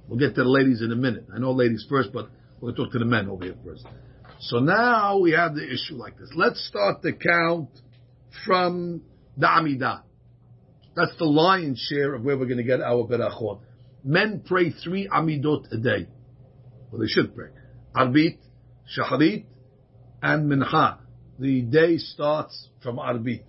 We'll 0.06 0.18
get 0.18 0.34
to 0.36 0.42
the 0.42 0.48
ladies 0.48 0.82
in 0.82 0.92
a 0.92 0.96
minute. 0.96 1.26
I 1.34 1.38
know 1.38 1.52
ladies 1.52 1.84
first, 1.88 2.10
but 2.12 2.28
we'll 2.60 2.74
talk 2.74 2.92
to 2.92 2.98
the 2.98 3.04
men 3.04 3.28
over 3.28 3.44
here 3.44 3.56
first. 3.64 3.84
So 4.40 4.58
now 4.58 5.18
we 5.18 5.32
have 5.32 5.54
the 5.54 5.64
issue 5.64 5.94
like 5.94 6.18
this. 6.18 6.30
Let's 6.36 6.64
start 6.68 7.02
the 7.02 7.12
count 7.12 7.70
from 8.44 9.02
the 9.36 9.46
Amidah. 9.46 10.02
That's 10.96 11.14
the 11.18 11.26
lion's 11.26 11.78
share 11.78 12.14
of 12.14 12.24
where 12.24 12.38
we're 12.38 12.46
going 12.46 12.56
to 12.56 12.64
get 12.64 12.80
our 12.80 13.06
berachot. 13.06 13.60
Men 14.02 14.42
pray 14.46 14.70
three 14.70 15.06
Amidot 15.08 15.70
a 15.70 15.76
day. 15.76 16.08
Well, 16.90 17.02
they 17.02 17.06
should 17.06 17.36
pray. 17.36 17.50
Arbit, 17.94 18.38
Shacharit, 18.96 19.44
and 20.22 20.50
Mincha. 20.50 20.98
The 21.38 21.60
day 21.60 21.98
starts 21.98 22.70
from 22.82 22.96
Arbit. 22.96 23.44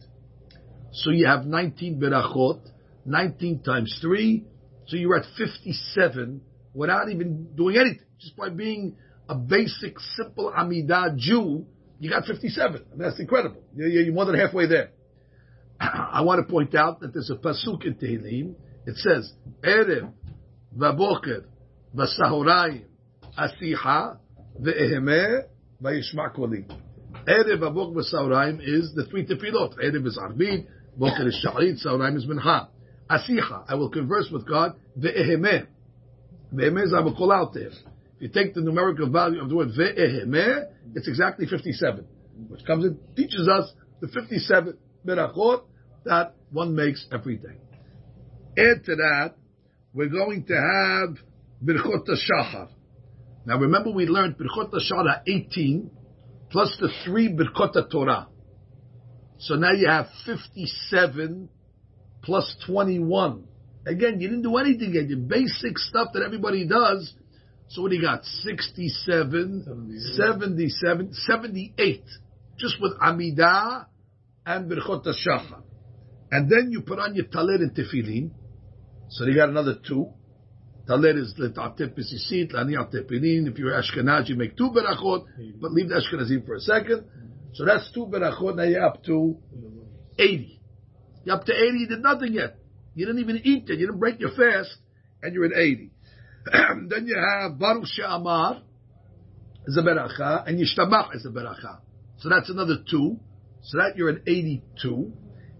So 0.91 1.11
you 1.11 1.27
have 1.27 1.45
19 1.45 2.01
berachot, 2.01 2.59
19 3.05 3.63
times 3.63 3.97
3, 4.01 4.43
so 4.87 4.97
you're 4.97 5.17
at 5.17 5.25
57 5.37 6.41
without 6.73 7.09
even 7.09 7.55
doing 7.55 7.77
anything. 7.77 8.05
Just 8.19 8.35
by 8.35 8.49
being 8.49 8.97
a 9.29 9.35
basic, 9.35 9.97
simple 10.17 10.51
Amidah 10.51 11.15
Jew, 11.15 11.65
you 11.99 12.09
got 12.09 12.25
57. 12.25 12.75
I 12.75 12.89
mean, 12.89 12.97
that's 12.97 13.19
incredible. 13.19 13.61
You're 13.73 14.11
more 14.11 14.25
than 14.25 14.35
halfway 14.35 14.67
there. 14.67 14.91
I 15.79 16.21
want 16.21 16.45
to 16.45 16.51
point 16.51 16.75
out 16.75 17.01
that 17.01 17.13
there's 17.13 17.29
a 17.29 17.35
pasuk 17.35 17.85
in 17.85 17.95
Tehillim. 17.95 18.55
It 18.85 18.95
says, 18.95 19.31
Erev, 19.63 20.11
Vaboker, 20.75 21.43
Vasahorayim, 21.95 22.85
Asiha, 23.37 24.17
Ve'ehemeh, 24.59 25.43
Vayishma 25.81 26.33
Koli. 26.33 26.65
Erev, 27.27 27.59
Vaboker, 27.59 27.95
Vasahorayim 27.95 28.59
is 28.61 28.93
the 28.95 29.05
three 29.05 29.25
tefillot. 29.25 29.77
Erev 29.77 30.05
is 30.07 30.17
Arbid, 30.17 30.67
Boker 30.97 31.27
is 31.27 31.45
Shalit, 31.45 31.85
Sahorayim 31.85 32.17
is 32.17 32.25
Mincha. 32.25 32.67
Asicha, 33.09 33.65
I 33.67 33.75
will 33.75 33.89
converse 33.89 34.29
with 34.31 34.47
God. 34.47 34.73
Ve'ehemeh. 34.99 35.67
Ve'ehemeh 36.53 36.85
is 36.85 36.93
I 36.93 37.01
will 37.01 37.15
call 37.15 37.31
out 37.31 37.53
to 37.53 37.67
him. 37.67 37.71
If 38.15 38.21
you 38.21 38.29
take 38.29 38.55
the 38.55 38.61
numerical 38.61 39.09
value 39.09 39.41
of 39.41 39.49
the 39.49 39.55
word 39.55 39.69
ve'ehemeh, 39.77 40.71
it's 40.95 41.07
exactly 41.07 41.45
57. 41.45 42.05
Which 42.47 42.65
comes 42.65 42.85
and 42.85 42.97
teaches 43.15 43.47
us 43.47 43.71
the 43.99 44.07
57 44.07 44.77
berachot 45.05 45.63
that 46.05 46.35
one 46.51 46.75
makes 46.75 47.05
every 47.11 47.37
day. 47.37 47.59
Add 48.57 48.85
to 48.85 48.95
that, 48.95 49.35
we're 49.93 50.09
going 50.09 50.45
to 50.45 50.53
have 50.53 51.17
Birchot 51.63 52.07
Shachar. 52.07 52.69
Now 53.45 53.59
remember 53.59 53.91
we 53.91 54.05
learned 54.05 54.37
Birchot 54.37 54.73
Shachar 54.73 55.21
18 55.27 55.91
plus 56.49 56.77
the 56.79 56.89
three 57.05 57.29
Birchot 57.29 57.91
Torah. 57.91 58.27
So 59.39 59.55
now 59.55 59.71
you 59.73 59.87
have 59.87 60.07
57 60.25 61.49
plus 62.23 62.55
21. 62.65 63.43
Again, 63.85 64.19
you 64.19 64.27
didn't 64.27 64.43
do 64.43 64.57
anything 64.57 64.93
yet. 64.93 65.07
Your 65.07 65.19
basic 65.19 65.77
stuff 65.77 66.09
that 66.13 66.23
everybody 66.23 66.67
does. 66.67 67.13
So 67.69 67.81
what 67.81 67.91
do 67.91 67.95
you 67.97 68.01
got? 68.01 68.25
67, 68.25 70.13
77, 70.15 71.13
78. 71.13 72.03
Just 72.57 72.81
with 72.81 72.93
Amidah 72.99 73.85
and 74.47 74.71
Birchot 74.71 75.05
HaShachar. 75.05 75.61
And 76.31 76.49
then 76.49 76.71
you 76.71 76.81
put 76.81 76.99
on 76.99 77.15
your 77.15 77.25
taler 77.25 77.55
and 77.55 77.75
tefillin. 77.75 78.31
So 79.09 79.25
you 79.25 79.35
got 79.35 79.49
another 79.49 79.75
two. 79.85 80.07
Taler 80.87 81.17
is 81.17 81.35
let'ateh 81.37 81.93
pesisit, 81.93 82.53
lani'at 82.53 82.93
tefillin. 82.93 83.51
If 83.51 83.59
you're 83.59 83.73
Ashkenaz, 83.73 84.29
you 84.29 84.35
make 84.35 84.57
two 84.57 84.71
berachot, 84.71 85.25
but 85.59 85.71
leave 85.71 85.89
the 85.89 85.95
Ashkenazim 85.95 86.45
for 86.45 86.55
a 86.55 86.61
second. 86.61 87.03
So 87.53 87.65
that's 87.65 87.91
two 87.93 88.05
berachot. 88.05 88.55
Now 88.55 88.63
you're 88.63 88.85
up 88.85 89.03
to 89.03 89.37
80. 90.17 90.61
You're 91.25 91.35
up 91.35 91.45
to 91.45 91.53
80, 91.53 91.77
you 91.77 91.87
did 91.87 92.01
nothing 92.01 92.33
yet. 92.33 92.57
You 92.95 93.05
didn't 93.05 93.21
even 93.21 93.41
eat 93.43 93.65
yet. 93.67 93.77
You 93.77 93.87
didn't 93.87 93.99
break 93.99 94.19
your 94.19 94.31
fast, 94.31 94.77
and 95.21 95.33
you're 95.33 95.45
at 95.45 95.57
80. 95.57 95.91
then 96.89 97.05
you 97.05 97.17
have 97.17 97.59
Baruch 97.59 97.85
She'amar, 97.87 98.61
is 99.65 99.75
a 99.75 99.81
beracha, 99.81 100.47
and 100.47 100.57
Yishtabach 100.57 101.15
is 101.15 101.25
a 101.25 101.29
beracha. 101.29 101.79
So 102.19 102.29
that's 102.29 102.49
another 102.49 102.77
two. 102.89 103.19
So 103.61 103.77
that 103.79 103.97
you're 103.97 104.09
at 104.09 104.21
82. 104.27 105.11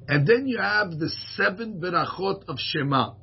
And 0.07 0.25
then 0.25 0.47
you 0.47 0.59
have 0.59 0.91
the 0.91 1.09
seven 1.35 1.81
berachot 1.81 2.43
of 2.47 2.57
Shema. 2.57 3.13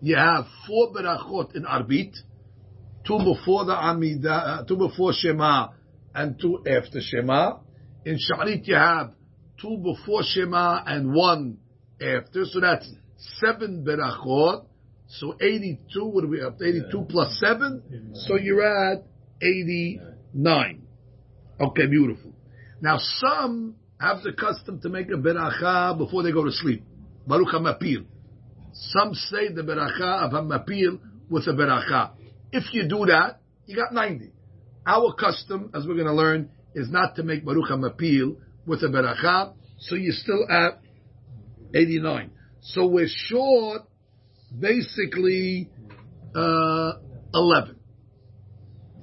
You 0.00 0.16
have 0.16 0.46
four 0.66 0.92
berachot 0.92 1.54
in 1.54 1.64
Arbit, 1.64 2.14
two 3.06 3.18
before 3.18 3.64
the 3.64 3.74
Amidah, 3.74 4.60
uh, 4.60 4.64
two 4.64 4.76
before 4.76 5.12
Shema, 5.12 5.68
and 6.14 6.38
two 6.40 6.58
after 6.66 7.00
Shema. 7.00 7.58
In 8.04 8.16
Shalit 8.16 8.66
you 8.66 8.74
have 8.74 9.12
two 9.60 9.78
before 9.78 10.22
Shema 10.24 10.82
and 10.86 11.12
one 11.12 11.58
after. 12.00 12.44
So 12.44 12.60
that's 12.60 12.88
seven 13.40 13.84
berachot. 13.86 14.64
So 15.08 15.36
82, 15.40 16.04
what 16.04 16.24
are 16.24 16.26
we 16.26 16.42
up 16.42 16.58
to? 16.58 16.64
82 16.66 17.06
plus 17.08 17.40
7? 17.40 18.12
So 18.26 18.36
you're 18.36 18.62
at 18.62 19.04
89. 19.40 20.82
Okay, 21.60 21.86
beautiful. 21.86 22.34
Now 22.82 22.98
some 22.98 23.76
have 24.00 24.22
the 24.22 24.32
custom 24.32 24.80
to 24.80 24.88
make 24.88 25.08
a 25.08 25.16
beracha 25.16 25.96
before 25.98 26.22
they 26.22 26.32
go 26.32 26.44
to 26.44 26.52
sleep. 26.52 26.84
Baruch 27.26 27.48
HaMapil. 27.48 28.06
Some 28.72 29.14
say 29.14 29.48
the 29.48 29.62
beracha 29.62 30.24
of 30.24 30.32
HaMapil 30.32 31.00
with 31.28 31.46
a 31.46 31.52
beracha. 31.52 32.12
If 32.52 32.72
you 32.72 32.88
do 32.88 33.06
that, 33.06 33.40
you 33.66 33.76
got 33.76 33.92
90. 33.92 34.32
Our 34.86 35.12
custom, 35.14 35.70
as 35.74 35.86
we're 35.86 35.94
going 35.94 36.06
to 36.06 36.14
learn, 36.14 36.50
is 36.74 36.90
not 36.90 37.16
to 37.16 37.22
make 37.22 37.44
Baruch 37.44 37.70
HaMapil 37.70 38.36
with 38.66 38.82
a 38.82 38.88
beracha, 38.88 39.54
so 39.78 39.94
you're 39.94 40.12
still 40.12 40.46
at 40.50 40.80
89. 41.74 42.30
So 42.60 42.86
we're 42.86 43.08
short 43.08 43.82
basically 44.56 45.70
uh, 46.34 46.92
11. 47.34 47.77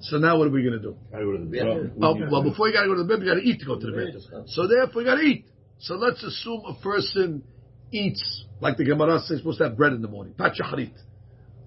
So 0.10 0.18
now 0.18 0.38
what 0.38 0.48
are 0.48 0.52
we 0.52 0.62
going 0.62 0.74
to 0.74 0.80
do? 0.80 0.96
Gotta 1.12 1.26
go 1.26 1.32
to 1.34 1.38
the 1.40 1.46
bed. 1.46 1.62
Oh, 2.02 2.14
well, 2.32 2.44
before 2.44 2.68
you 2.68 2.74
got 2.74 2.84
to 2.84 2.88
go 2.88 2.96
to 2.96 3.04
the 3.04 3.10
bed, 3.10 3.20
you 3.24 3.30
got 3.34 3.40
to 3.42 3.48
eat 3.48 3.60
to 3.62 3.66
go 3.66 3.80
to 3.80 3.86
the 3.86 3.92
bed. 3.92 4.48
So 4.48 4.68
therefore, 4.68 5.02
you 5.02 5.08
got 5.08 5.16
to 5.16 5.22
eat. 5.22 5.46
So 5.80 5.96
let's 5.96 6.24
assume 6.24 6.62
a 6.68 6.76
person 6.82 7.44
eats, 7.92 8.46
like 8.62 8.78
the 8.78 8.86
Gemara 8.86 9.20
says, 9.20 9.40
supposed 9.40 9.58
to 9.60 9.66
have 9.66 9.78
bread 9.78 9.94
in 9.94 10.02
the 10.02 10.08
morning. 10.08 10.34
Pat 10.38 10.54
shacharit. 10.60 10.94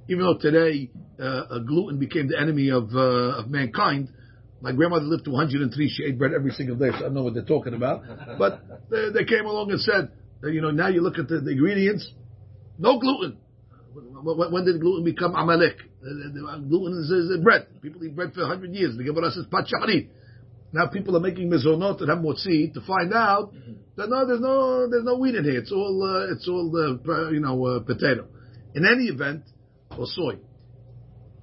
Even 0.08 0.24
though 0.24 0.38
today 0.38 0.90
uh, 1.20 1.58
gluten 1.66 1.98
became 1.98 2.28
the 2.28 2.38
enemy 2.40 2.70
of 2.70 2.88
uh, 2.94 3.40
of 3.40 3.50
mankind, 3.50 4.08
my 4.60 4.72
grandmother 4.72 5.04
lived 5.04 5.24
to 5.24 5.30
103. 5.30 5.88
She 5.88 6.04
ate 6.04 6.18
bread 6.18 6.32
every 6.32 6.52
single 6.52 6.76
day, 6.76 6.90
so 6.90 6.96
I 6.96 7.00
don't 7.02 7.14
know 7.14 7.24
what 7.24 7.34
they're 7.34 7.44
talking 7.44 7.74
about. 7.74 8.02
But 8.38 8.62
they, 8.90 9.10
they 9.10 9.24
came 9.24 9.44
along 9.44 9.70
and 9.70 9.80
said, 9.80 10.10
uh, 10.42 10.48
you 10.48 10.62
know, 10.62 10.70
now 10.70 10.88
you 10.88 11.00
look 11.02 11.18
at 11.18 11.28
the, 11.28 11.40
the 11.40 11.50
ingredients, 11.50 12.10
no 12.78 12.98
gluten. 12.98 13.38
When, 13.92 14.52
when 14.52 14.64
did 14.64 14.80
gluten 14.80 15.04
become 15.04 15.34
amalek? 15.34 15.76
Gluten 16.00 16.98
is, 17.00 17.10
is, 17.10 17.42
bread. 17.42 17.66
People 17.82 18.04
eat 18.04 18.14
bread 18.14 18.32
for 18.32 18.42
100 18.42 18.74
years. 18.74 18.96
The 18.96 19.04
Gemara 19.04 19.30
says 19.30 19.46
pat 19.50 19.64
shacharit. 19.66 20.08
Now 20.72 20.86
people 20.86 21.16
are 21.16 21.20
making 21.20 21.50
mezonot 21.50 22.00
and 22.00 22.10
have 22.10 22.18
motzi 22.18 22.72
to 22.74 22.80
find 22.86 23.12
out 23.12 23.52
that 23.96 24.08
no, 24.08 24.26
there's 24.26 24.40
no, 24.40 24.88
there's 24.88 25.04
no 25.04 25.16
wheat 25.16 25.34
in 25.34 25.44
here. 25.44 25.58
It's 25.58 25.72
all, 25.72 26.02
uh, 26.04 26.32
it's 26.32 26.46
all, 26.46 26.70
uh, 26.76 27.30
you 27.30 27.40
know, 27.40 27.64
uh, 27.64 27.80
potato. 27.80 28.26
In 28.74 28.84
any 28.86 29.04
event, 29.04 29.44
or 29.96 30.06
soy. 30.06 30.38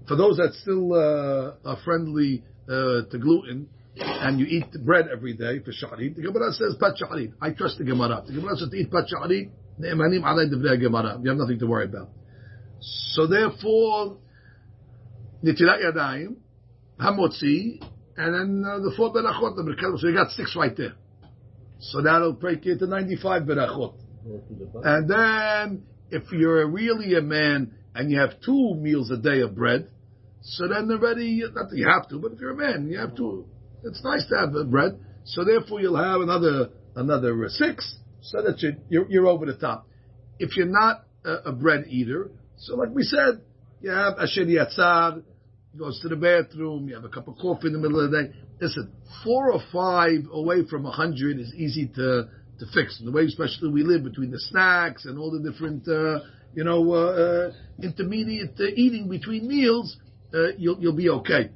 For 0.08 0.16
those 0.16 0.38
that 0.38 0.54
still 0.62 0.94
uh, 0.94 1.56
are 1.68 1.78
friendly 1.84 2.44
uh, 2.70 3.10
to 3.10 3.18
gluten, 3.20 3.68
and 3.98 4.40
you 4.40 4.46
eat 4.46 4.72
bread 4.86 5.08
every 5.12 5.34
day 5.34 5.60
for 5.60 5.72
shacharit, 5.72 6.16
the 6.16 6.22
Gemara 6.22 6.54
says 6.54 6.76
pat. 6.80 6.94
I 7.42 7.52
trust 7.52 7.80
the 7.80 7.84
Gemara. 7.84 8.24
The 8.26 8.34
Gemara 8.34 8.56
says 8.58 8.70
to 8.70 8.78
eat 8.78 8.92
pat. 8.92 9.10
You 9.10 9.50
have 9.80 11.38
nothing 11.38 11.60
to 11.60 11.66
worry 11.66 11.86
about. 11.86 12.10
So 12.80 13.26
therefore, 13.26 14.18
nitilat 15.44 15.84
yadayim, 15.84 16.36
hamotzi, 17.00 17.82
and 18.18 18.34
then 18.34 18.64
uh, 18.66 18.80
the 18.80 18.94
four 18.96 19.14
berachot, 19.14 19.56
the 19.56 19.64
berachot. 19.64 20.00
So 20.00 20.08
you 20.08 20.14
got 20.14 20.32
six 20.32 20.56
right 20.56 20.76
there. 20.76 20.94
So 21.80 22.02
that'll 22.02 22.34
break 22.34 22.66
you 22.66 22.78
to 22.78 22.88
95 22.88 23.44
berachot. 23.44 23.94
And 24.84 25.10
then, 25.10 25.84
if 26.10 26.24
you're 26.32 26.68
really 26.68 27.16
a 27.16 27.22
man 27.22 27.74
and 27.94 28.12
you 28.12 28.20
have 28.20 28.42
two 28.44 28.76
meals 28.76 29.12
a 29.12 29.18
day 29.18 29.42
of 29.42 29.56
bread, 29.56 29.90
so 30.42 30.68
then 30.68 30.90
already, 30.92 31.42
not 31.54 31.70
that 31.70 31.78
you 31.78 31.88
have 31.88 32.08
to, 32.10 32.20
but 32.20 32.34
if 32.34 32.40
you're 32.40 32.52
a 32.52 32.56
man, 32.56 32.88
you 32.88 33.00
have 33.00 33.16
to, 33.16 33.46
it's 33.84 34.04
nice 34.04 34.26
to 34.30 34.38
have 34.38 34.70
bread. 34.70 35.00
So 35.26 35.44
therefore 35.44 35.82
you'll 35.82 35.98
have 35.98 36.22
another, 36.22 36.70
another 36.96 37.36
six, 37.50 37.98
so 38.22 38.42
that 38.44 38.62
you, 38.62 38.76
you're, 38.90 39.10
you're 39.10 39.28
over 39.28 39.46
the 39.46 39.56
top. 39.56 39.88
If 40.38 40.56
you're 40.56 40.68
not 40.68 41.06
a, 41.24 41.50
a 41.50 41.52
bread 41.52 41.86
eater, 41.90 42.32
so 42.58 42.76
like 42.76 42.90
we 42.94 43.04
said, 43.04 43.42
you 43.86 43.92
have 43.92 44.18
Asher 44.18 44.46
Yatzar, 44.46 45.22
goes 45.78 46.00
to 46.02 46.10
the 46.10 46.16
bathroom, 46.16 46.90
you 46.90 46.96
have 46.96 47.04
a 47.04 47.10
cup 47.10 47.28
of 47.28 47.36
coffee 47.38 47.68
in 47.68 47.74
the 47.74 47.80
middle 47.80 48.04
of 48.04 48.10
the 48.10 48.24
day. 48.24 48.34
Listen, 48.60 48.92
four 49.24 49.52
or 49.52 49.62
five 49.72 50.26
away 50.32 50.66
from 50.68 50.88
a 50.88 50.92
hundred 50.92 51.40
is 51.40 51.54
easy 51.54 51.88
to, 51.90 52.28
to 52.58 52.66
fix. 52.74 53.00
the 53.04 53.12
way 53.12 53.26
especially 53.26 53.70
we 53.70 53.84
live 53.84 54.04
between 54.04 54.32
the 54.32 54.40
snacks 54.40 55.06
and 55.06 55.20
all 55.20 55.30
the 55.30 55.52
different, 55.52 55.88
uh, 55.88 56.22
you 56.56 56.64
know, 56.64 56.94
uh, 56.94 56.96
uh, 56.96 57.52
intermediate 57.84 58.60
uh, 58.60 58.64
eating 58.76 59.08
between 59.08 59.48
meals, 59.48 59.98
uh, 60.34 60.48
you'll, 60.58 60.80
you'll 60.80 60.96
be 60.96 61.10
okay. 61.10 61.52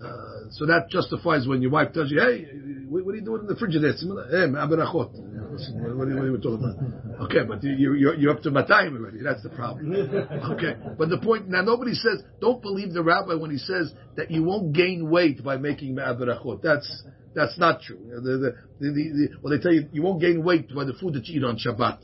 Uh, 0.00 0.48
so 0.52 0.64
that 0.64 0.88
justifies 0.88 1.46
when 1.46 1.60
your 1.60 1.70
wife 1.70 1.92
tells 1.92 2.10
you, 2.10 2.18
hey, 2.18 2.46
what, 2.88 3.12
are 3.12 3.16
you 3.16 3.24
doing 3.24 3.42
in 3.42 3.46
the 3.46 3.56
fridge? 3.56 3.74
Hey, 3.74 4.48
what, 4.94 5.98
what, 5.98 6.08
are 6.08 6.30
you 6.30 6.38
talking 6.38 6.64
about? 6.64 7.03
Okay, 7.20 7.44
but 7.46 7.62
you, 7.62 7.94
you're, 7.94 8.14
you're 8.14 8.32
up 8.32 8.42
to 8.42 8.50
Matayim 8.50 8.96
already. 8.96 9.18
That's 9.22 9.42
the 9.42 9.50
problem. 9.50 9.92
Okay, 9.94 10.74
but 10.98 11.08
the 11.08 11.18
point 11.18 11.48
now, 11.48 11.62
nobody 11.62 11.94
says 11.94 12.22
don't 12.40 12.60
believe 12.60 12.92
the 12.92 13.02
rabbi 13.02 13.34
when 13.34 13.50
he 13.50 13.58
says 13.58 13.92
that 14.16 14.30
you 14.30 14.42
won't 14.42 14.72
gain 14.72 15.10
weight 15.10 15.42
by 15.44 15.56
making 15.56 15.96
ma'aberachot. 15.96 16.62
That's 16.62 17.04
that's 17.34 17.58
not 17.58 17.82
true. 17.82 17.98
The, 17.98 18.56
the, 18.80 18.90
the, 18.90 19.28
well, 19.42 19.56
they 19.56 19.62
tell 19.62 19.72
you 19.72 19.88
you 19.92 20.02
won't 20.02 20.20
gain 20.20 20.42
weight 20.44 20.74
by 20.74 20.84
the 20.84 20.94
food 20.94 21.14
that 21.14 21.26
you 21.26 21.40
eat 21.40 21.44
on 21.44 21.58
Shabbat. 21.58 21.98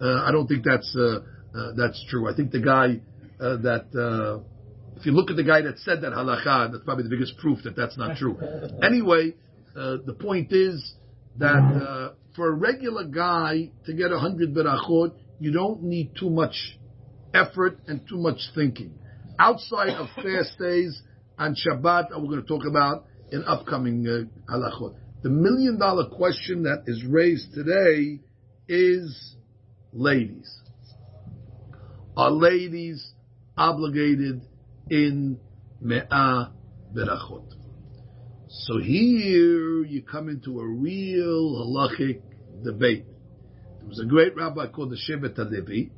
Uh, 0.00 0.22
I 0.24 0.30
don't 0.30 0.46
think 0.46 0.64
that's 0.64 0.94
uh, 0.96 1.20
uh, 1.54 1.72
that's 1.76 2.04
true. 2.08 2.30
I 2.30 2.36
think 2.36 2.50
the 2.50 2.60
guy 2.60 3.00
uh, 3.40 3.56
that 3.58 3.86
uh, 3.94 4.42
if 4.98 5.06
you 5.06 5.12
look 5.12 5.30
at 5.30 5.36
the 5.36 5.44
guy 5.44 5.62
that 5.62 5.78
said 5.78 6.02
that 6.02 6.12
halacha, 6.12 6.72
that's 6.72 6.84
probably 6.84 7.04
the 7.04 7.10
biggest 7.10 7.36
proof 7.38 7.62
that 7.64 7.76
that's 7.76 7.96
not 7.96 8.16
true. 8.16 8.38
Anyway, 8.82 9.34
uh, 9.76 9.98
the 10.04 10.14
point 10.14 10.52
is 10.52 10.94
that 11.38 12.14
for 12.36 12.48
a 12.50 12.52
regular 12.52 13.04
guy 13.04 13.70
to 13.86 13.94
get 13.94 14.12
a 14.12 14.18
hundred 14.18 14.54
berachot, 14.54 15.12
you 15.40 15.52
don't 15.52 15.82
need 15.82 16.12
too 16.18 16.30
much 16.30 16.78
effort 17.34 17.78
and 17.88 18.06
too 18.06 18.18
much 18.18 18.38
thinking. 18.54 18.94
Outside 19.38 19.90
of 19.90 20.08
fast 20.16 20.58
days 20.58 21.02
and 21.38 21.56
Shabbat, 21.56 22.10
we're 22.10 22.28
going 22.28 22.42
to 22.42 22.46
talk 22.46 22.66
about 22.68 23.06
in 23.32 23.42
upcoming 23.44 24.06
uh, 24.06 24.52
halachot. 24.52 24.94
The 25.22 25.30
million 25.30 25.78
dollar 25.78 26.08
question 26.08 26.64
that 26.64 26.84
is 26.86 27.02
raised 27.04 27.54
today 27.54 28.20
is 28.68 29.34
ladies. 29.92 30.60
Are 32.16 32.30
ladies 32.30 33.12
obligated 33.56 34.42
in 34.90 35.38
me'ah 35.80 36.50
berachot? 36.94 37.55
So 38.60 38.78
here 38.78 39.84
you 39.84 40.02
come 40.02 40.30
into 40.30 40.60
a 40.60 40.66
real 40.66 41.54
halachic 41.56 42.22
debate. 42.64 43.04
There 43.78 43.88
was 43.88 44.00
a 44.00 44.06
great 44.06 44.34
rabbi 44.34 44.68
called 44.68 44.90
the 44.90 44.96
Shevet 44.96 45.36
HaLevi, 45.36 45.90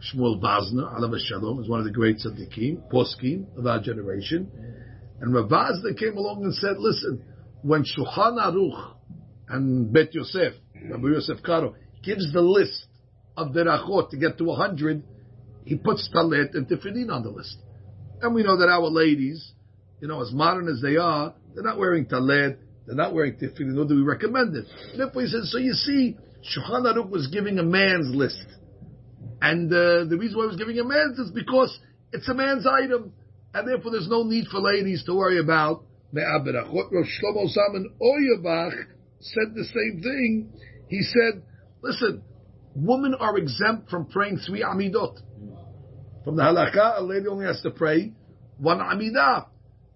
Shmuel 0.00 0.40
Vazner, 0.42 0.98
Alav 0.98 1.16
Shalom, 1.20 1.62
is 1.62 1.68
one 1.68 1.78
of 1.78 1.84
the 1.84 1.92
great 1.92 2.16
tzaddikim, 2.16 2.90
poskim 2.92 3.56
of 3.56 3.66
our 3.66 3.80
generation. 3.80 4.50
And 5.20 5.32
Rav 5.32 5.48
Vazner 5.48 5.96
came 5.96 6.16
along 6.16 6.42
and 6.42 6.52
said, 6.54 6.78
listen, 6.78 7.22
when 7.62 7.84
Shulchan 7.84 8.38
Aruch 8.38 8.94
and 9.48 9.92
Bet 9.92 10.12
Yosef, 10.12 10.54
Rabbi 10.90 11.08
Yosef 11.08 11.42
Karo, 11.44 11.76
gives 12.02 12.32
the 12.32 12.42
list 12.42 12.86
of 13.36 13.52
berachot 13.52 14.10
to 14.10 14.16
get 14.16 14.36
to 14.38 14.44
100, 14.44 15.04
he 15.64 15.76
puts 15.76 16.10
talet 16.12 16.54
and 16.54 16.66
tefillin 16.66 17.10
on 17.10 17.22
the 17.22 17.30
list. 17.30 17.56
And 18.20 18.34
we 18.34 18.42
know 18.42 18.56
that 18.58 18.68
our 18.68 18.88
ladies, 18.90 19.52
you 20.00 20.08
know, 20.08 20.20
as 20.20 20.32
modern 20.32 20.66
as 20.66 20.82
they 20.82 20.96
are, 20.96 21.34
they're 21.54 21.64
not 21.64 21.78
wearing 21.78 22.06
talet, 22.06 22.58
they're 22.86 22.96
not 22.96 23.14
wearing 23.14 23.34
tefillin, 23.34 23.74
nor 23.74 23.86
do 23.86 23.94
we 23.94 24.02
recommend 24.02 24.56
it. 24.56 24.66
Therefore, 24.96 25.22
he 25.22 25.28
says, 25.28 25.50
so 25.52 25.58
you 25.58 25.72
see, 25.72 26.16
Shulchan 26.42 26.84
Aruch 26.84 27.10
was 27.10 27.28
giving 27.28 27.58
a 27.58 27.62
man's 27.62 28.14
list. 28.14 28.46
And 29.42 29.72
uh, 29.72 30.04
the 30.04 30.16
reason 30.18 30.38
why 30.38 30.44
he 30.44 30.48
was 30.48 30.56
giving 30.56 30.78
a 30.78 30.84
man's 30.84 31.18
list 31.18 31.30
is 31.30 31.34
because 31.34 31.78
it's 32.12 32.28
a 32.28 32.34
man's 32.34 32.66
item. 32.66 33.12
And 33.54 33.68
therefore, 33.68 33.92
there's 33.92 34.08
no 34.08 34.22
need 34.22 34.46
for 34.46 34.60
ladies 34.60 35.04
to 35.04 35.14
worry 35.14 35.38
about 35.38 35.84
Me'aberach. 36.12 36.72
What 36.72 36.92
Rosh 36.92 37.08
Shlomo 37.20 37.46
Zalman 37.46 37.84
Auerbach 38.00 38.74
said 39.20 39.54
the 39.54 39.64
same 39.64 40.02
thing. 40.02 40.52
He 40.88 41.02
said, 41.02 41.42
listen, 41.82 42.22
women 42.74 43.14
are 43.18 43.36
exempt 43.38 43.90
from 43.90 44.06
praying 44.06 44.38
three 44.46 44.62
Amidot. 44.62 45.16
From 46.24 46.36
the 46.36 46.42
halakha, 46.42 46.98
a 46.98 47.02
lady 47.02 47.26
only 47.28 47.46
has 47.46 47.60
to 47.62 47.70
pray 47.70 48.12
one 48.58 48.78
Amidah. 48.78 49.46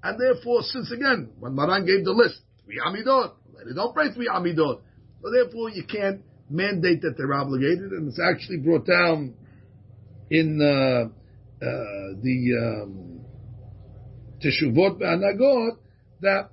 And 0.05 0.21
therefore, 0.21 0.63
since 0.63 0.93
again, 0.93 1.31
when 1.41 1.55
Maran 1.55 1.87
gave 1.87 2.05
the 2.05 2.13
list, 2.13 2.39
three 2.67 2.79
Amidot, 2.87 3.33
they 3.67 3.73
don't 3.75 3.95
pray 3.95 4.13
three 4.13 4.29
Amidot. 4.29 4.83
So 5.23 5.31
therefore, 5.33 5.71
you 5.71 5.85
can't 5.85 6.21
mandate 6.51 7.01
that 7.01 7.15
they're 7.17 7.33
obligated, 7.33 7.91
and 7.91 8.09
it's 8.09 8.21
actually 8.21 8.59
brought 8.59 8.87
down 8.87 9.33
in 10.31 10.61
uh, 10.61 11.07
uh, 11.07 11.71
the 12.23 12.83
um, 12.85 13.21
Teshuvot 14.45 14.99
Be'anagot 14.99 15.79
that 16.21 16.51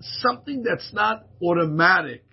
something 0.00 0.62
that's 0.62 0.90
not 0.94 1.26
automatic 1.42 2.24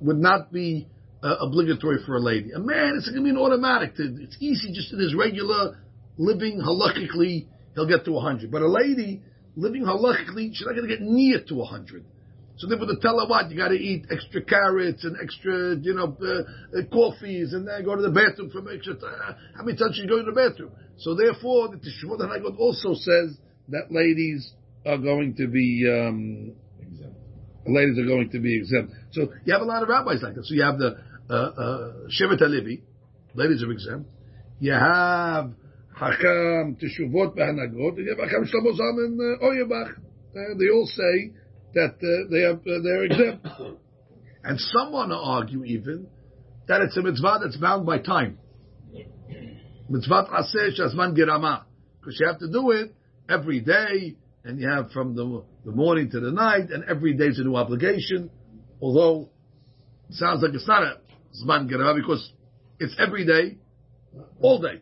would 0.00 0.18
not 0.18 0.52
be 0.52 0.88
uh, 1.22 1.36
obligatory 1.40 1.98
for 2.04 2.16
a 2.16 2.20
lady. 2.20 2.50
A 2.50 2.58
man, 2.58 2.94
it's 2.96 3.08
going 3.08 3.18
to 3.18 3.24
be 3.24 3.30
an 3.30 3.36
automatic. 3.36 3.92
It's 3.98 4.36
easy 4.40 4.72
just 4.72 4.92
in 4.92 4.98
his 4.98 5.14
regular 5.14 5.78
living 6.18 6.60
halakhically 6.60 7.46
he'll 7.74 7.88
get 7.88 8.04
to 8.04 8.12
100. 8.12 8.50
But 8.50 8.62
a 8.62 8.68
lady 8.68 9.22
living 9.56 9.82
halachically, 9.82 10.50
she's 10.52 10.66
not 10.66 10.74
going 10.74 10.88
to 10.88 10.96
get 10.96 11.02
near 11.02 11.42
to 11.48 11.54
100. 11.54 12.04
So 12.60 12.66
therefore, 12.66 12.88
the 12.88 12.98
tell 13.00 13.18
her 13.18 13.26
what 13.26 13.50
you 13.50 13.56
got 13.56 13.68
to 13.68 13.74
eat 13.74 14.04
extra 14.10 14.42
carrots 14.42 15.02
and 15.04 15.16
extra, 15.22 15.76
you 15.76 15.94
know, 15.94 16.14
uh, 16.20 16.78
uh, 16.78 16.82
coffees, 16.92 17.54
and 17.54 17.66
then 17.66 17.82
go 17.84 17.96
to 17.96 18.02
the 18.02 18.10
bathroom 18.10 18.50
for 18.50 18.60
extra. 18.70 18.96
Uh, 18.96 19.32
how 19.56 19.64
many 19.64 19.78
times 19.78 19.96
she's 19.96 20.04
going 20.04 20.26
to 20.26 20.30
the 20.30 20.36
bathroom? 20.36 20.70
So 20.98 21.14
therefore, 21.14 21.68
the 21.68 21.78
Teshuvot 21.78 22.20
Hanagot 22.20 22.58
also 22.58 22.92
says 22.92 23.38
that 23.68 23.90
ladies 23.90 24.52
are 24.84 24.98
going 24.98 25.36
to 25.36 25.48
be 25.48 25.88
um, 25.88 26.52
exempt. 26.80 27.16
Ladies 27.66 27.98
are 27.98 28.06
going 28.06 28.28
to 28.30 28.40
be 28.40 28.58
exempt. 28.58 28.92
So 29.12 29.32
you 29.46 29.54
have 29.54 29.62
a 29.62 29.64
lot 29.64 29.82
of 29.82 29.88
rabbis 29.88 30.22
like 30.22 30.34
that. 30.34 30.44
So 30.44 30.54
you 30.54 30.62
have 30.62 30.76
the 30.76 30.98
uh, 31.30 31.34
uh, 31.34 31.92
Shevet 32.08 32.42
HaLevi, 32.42 32.82
ladies 33.34 33.62
are 33.62 33.72
exempt. 33.72 34.10
You 34.58 34.72
have 34.72 35.52
Hakam 36.00 36.80
Teshuvot 36.80 37.36
Behanagot, 37.36 37.98
and 37.98 38.18
Hakam 38.18 38.48
Shlomo 38.48 38.72
Zalman 38.72 39.42
Auerbach. 39.42 39.96
They 40.32 40.68
all 40.70 40.86
say 40.86 41.32
that 41.74 41.94
uh, 41.94 42.30
they 42.30 42.40
have 42.40 42.60
uh, 42.60 42.82
they're 42.82 43.04
exempt. 43.04 43.46
and 44.44 44.58
some 44.58 44.92
want 44.92 45.10
to 45.10 45.16
argue 45.16 45.64
even 45.64 46.06
that 46.68 46.80
it's 46.80 46.96
a 46.96 47.02
mitzvah 47.02 47.40
that's 47.42 47.56
bound 47.56 47.84
by 47.84 47.98
time. 47.98 48.38
Mitzvah 49.90 50.28
aseh 50.32 50.78
shazman 50.78 51.16
gerama, 51.16 51.64
because 52.00 52.18
you 52.18 52.26
have 52.26 52.38
to 52.38 52.50
do 52.50 52.70
it 52.70 52.94
every 53.28 53.60
day, 53.60 54.16
and 54.44 54.58
you 54.58 54.68
have 54.68 54.92
from 54.92 55.14
the, 55.14 55.44
the 55.66 55.72
morning 55.72 56.10
to 56.12 56.20
the 56.20 56.30
night, 56.30 56.70
and 56.70 56.84
every 56.84 57.12
day 57.12 57.26
is 57.26 57.38
a 57.38 57.42
new 57.42 57.56
obligation. 57.56 58.30
Although 58.80 59.28
it 60.08 60.14
sounds 60.14 60.42
like 60.42 60.54
it's 60.54 60.66
not 60.66 60.82
a 60.82 60.96
zman 61.44 61.68
gerama 61.68 61.96
because 61.96 62.32
it's 62.78 62.94
every 62.98 63.26
day, 63.26 63.58
all 64.40 64.60
day. 64.60 64.80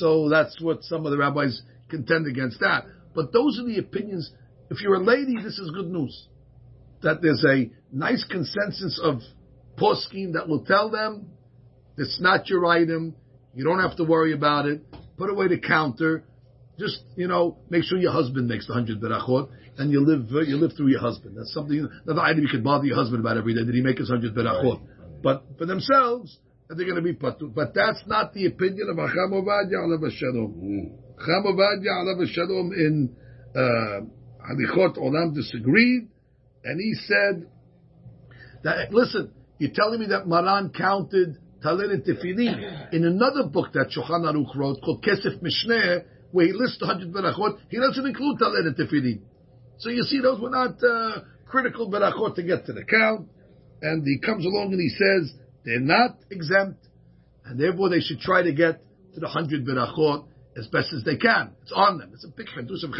So 0.00 0.30
that's 0.30 0.58
what 0.60 0.82
some 0.82 1.04
of 1.04 1.12
the 1.12 1.18
rabbis 1.18 1.60
contend 1.90 2.26
against 2.26 2.60
that. 2.60 2.86
But 3.14 3.32
those 3.32 3.58
are 3.60 3.64
the 3.64 3.78
opinions. 3.78 4.32
If 4.70 4.80
you're 4.80 4.94
a 4.94 5.04
lady, 5.04 5.36
this 5.36 5.58
is 5.58 5.70
good 5.72 5.90
news. 5.90 6.26
That 7.02 7.20
there's 7.20 7.44
a 7.44 7.70
nice 7.92 8.24
consensus 8.24 8.98
of 9.02 9.20
poskim 9.78 10.32
that 10.32 10.48
will 10.48 10.64
tell 10.64 10.90
them 10.90 11.28
it's 11.98 12.18
not 12.20 12.48
your 12.48 12.64
item. 12.64 13.14
You 13.54 13.64
don't 13.64 13.80
have 13.80 13.96
to 13.98 14.04
worry 14.04 14.32
about 14.32 14.66
it. 14.66 14.80
Put 15.18 15.28
away 15.28 15.48
the 15.48 15.58
counter. 15.58 16.24
Just 16.78 17.02
you 17.14 17.28
know, 17.28 17.58
make 17.68 17.84
sure 17.84 17.98
your 17.98 18.12
husband 18.12 18.48
makes 18.48 18.66
the 18.66 18.72
hundred 18.72 19.02
berachot, 19.02 19.50
and 19.76 19.90
you 19.90 20.00
live 20.00 20.28
uh, 20.32 20.40
you 20.40 20.56
live 20.56 20.72
through 20.76 20.88
your 20.88 21.00
husband. 21.00 21.36
That's 21.36 21.52
something. 21.52 21.86
Another 22.06 22.22
item 22.22 22.40
you 22.40 22.48
could 22.48 22.64
bother 22.64 22.86
your 22.86 22.96
husband 22.96 23.20
about 23.20 23.36
every 23.36 23.52
day. 23.52 23.64
Did 23.64 23.74
he 23.74 23.82
make 23.82 23.98
his 23.98 24.08
hundred 24.08 24.34
berachot? 24.34 24.80
But 25.22 25.44
for 25.58 25.66
themselves, 25.66 26.38
they're 26.76 26.86
going 26.86 26.96
to 26.96 27.02
be 27.02 27.14
patur. 27.14 27.52
But 27.52 27.74
that's 27.74 28.02
not 28.06 28.32
the 28.32 28.46
opinion 28.46 28.88
of 28.90 28.96
Acham 28.96 29.32
Ovadia 29.32 29.78
Alav 29.78 30.10
Shalom. 30.12 30.92
Cham 31.18 31.44
Ovadia 31.46 31.90
Alav 32.04 32.26
Shalom 32.28 32.72
in 32.72 33.16
uh, 33.54 34.00
Halichot 34.46 34.96
Olam 34.96 35.34
disagreed, 35.34 36.08
and 36.64 36.80
he 36.80 36.94
said 37.06 37.46
that 38.62 38.92
listen, 38.92 39.32
you're 39.58 39.72
telling 39.74 40.00
me 40.00 40.06
that 40.06 40.26
Maran 40.26 40.70
counted 40.70 41.36
Talit 41.64 41.92
and 41.92 42.04
Tefillin 42.04 42.88
in 42.92 43.04
another 43.04 43.48
book 43.48 43.72
that 43.74 43.90
Shulchan 43.96 44.22
Aruch 44.22 44.54
wrote 44.54 44.80
called 44.82 45.04
Kesef 45.04 45.42
Mishneh, 45.42 46.04
where 46.30 46.46
he 46.46 46.52
lists 46.52 46.80
100 46.80 47.12
berachot. 47.12 47.58
He 47.68 47.78
doesn't 47.78 48.06
include 48.06 48.38
Talit 48.38 48.66
and 48.66 48.76
Tefillin. 48.76 49.20
So 49.78 49.88
you 49.88 50.02
see, 50.04 50.20
those 50.20 50.40
were 50.40 50.50
not 50.50 50.82
uh, 50.82 51.22
critical 51.46 51.90
berachot 51.90 52.36
to 52.36 52.42
get 52.42 52.66
to 52.66 52.72
the 52.72 52.84
count. 52.84 53.28
And 53.82 54.04
he 54.06 54.18
comes 54.24 54.44
along 54.44 54.72
and 54.72 54.80
he 54.80 54.90
says 54.90 55.34
they're 55.64 55.80
not 55.80 56.16
exempt, 56.30 56.86
and 57.44 57.58
therefore 57.60 57.88
they 57.88 58.00
should 58.00 58.20
try 58.20 58.42
to 58.42 58.52
get 58.52 58.82
to 59.14 59.20
the 59.20 59.26
100 59.26 59.64
berachot 59.64 60.26
as 60.56 60.66
best 60.68 60.92
as 60.92 61.04
they 61.04 61.16
can. 61.16 61.52
It's 61.62 61.72
on 61.74 61.98
them. 61.98 62.10
It's 62.12 62.24
a 62.24 62.28
big 62.28 62.46
chadus 62.46 62.84
of 62.84 62.90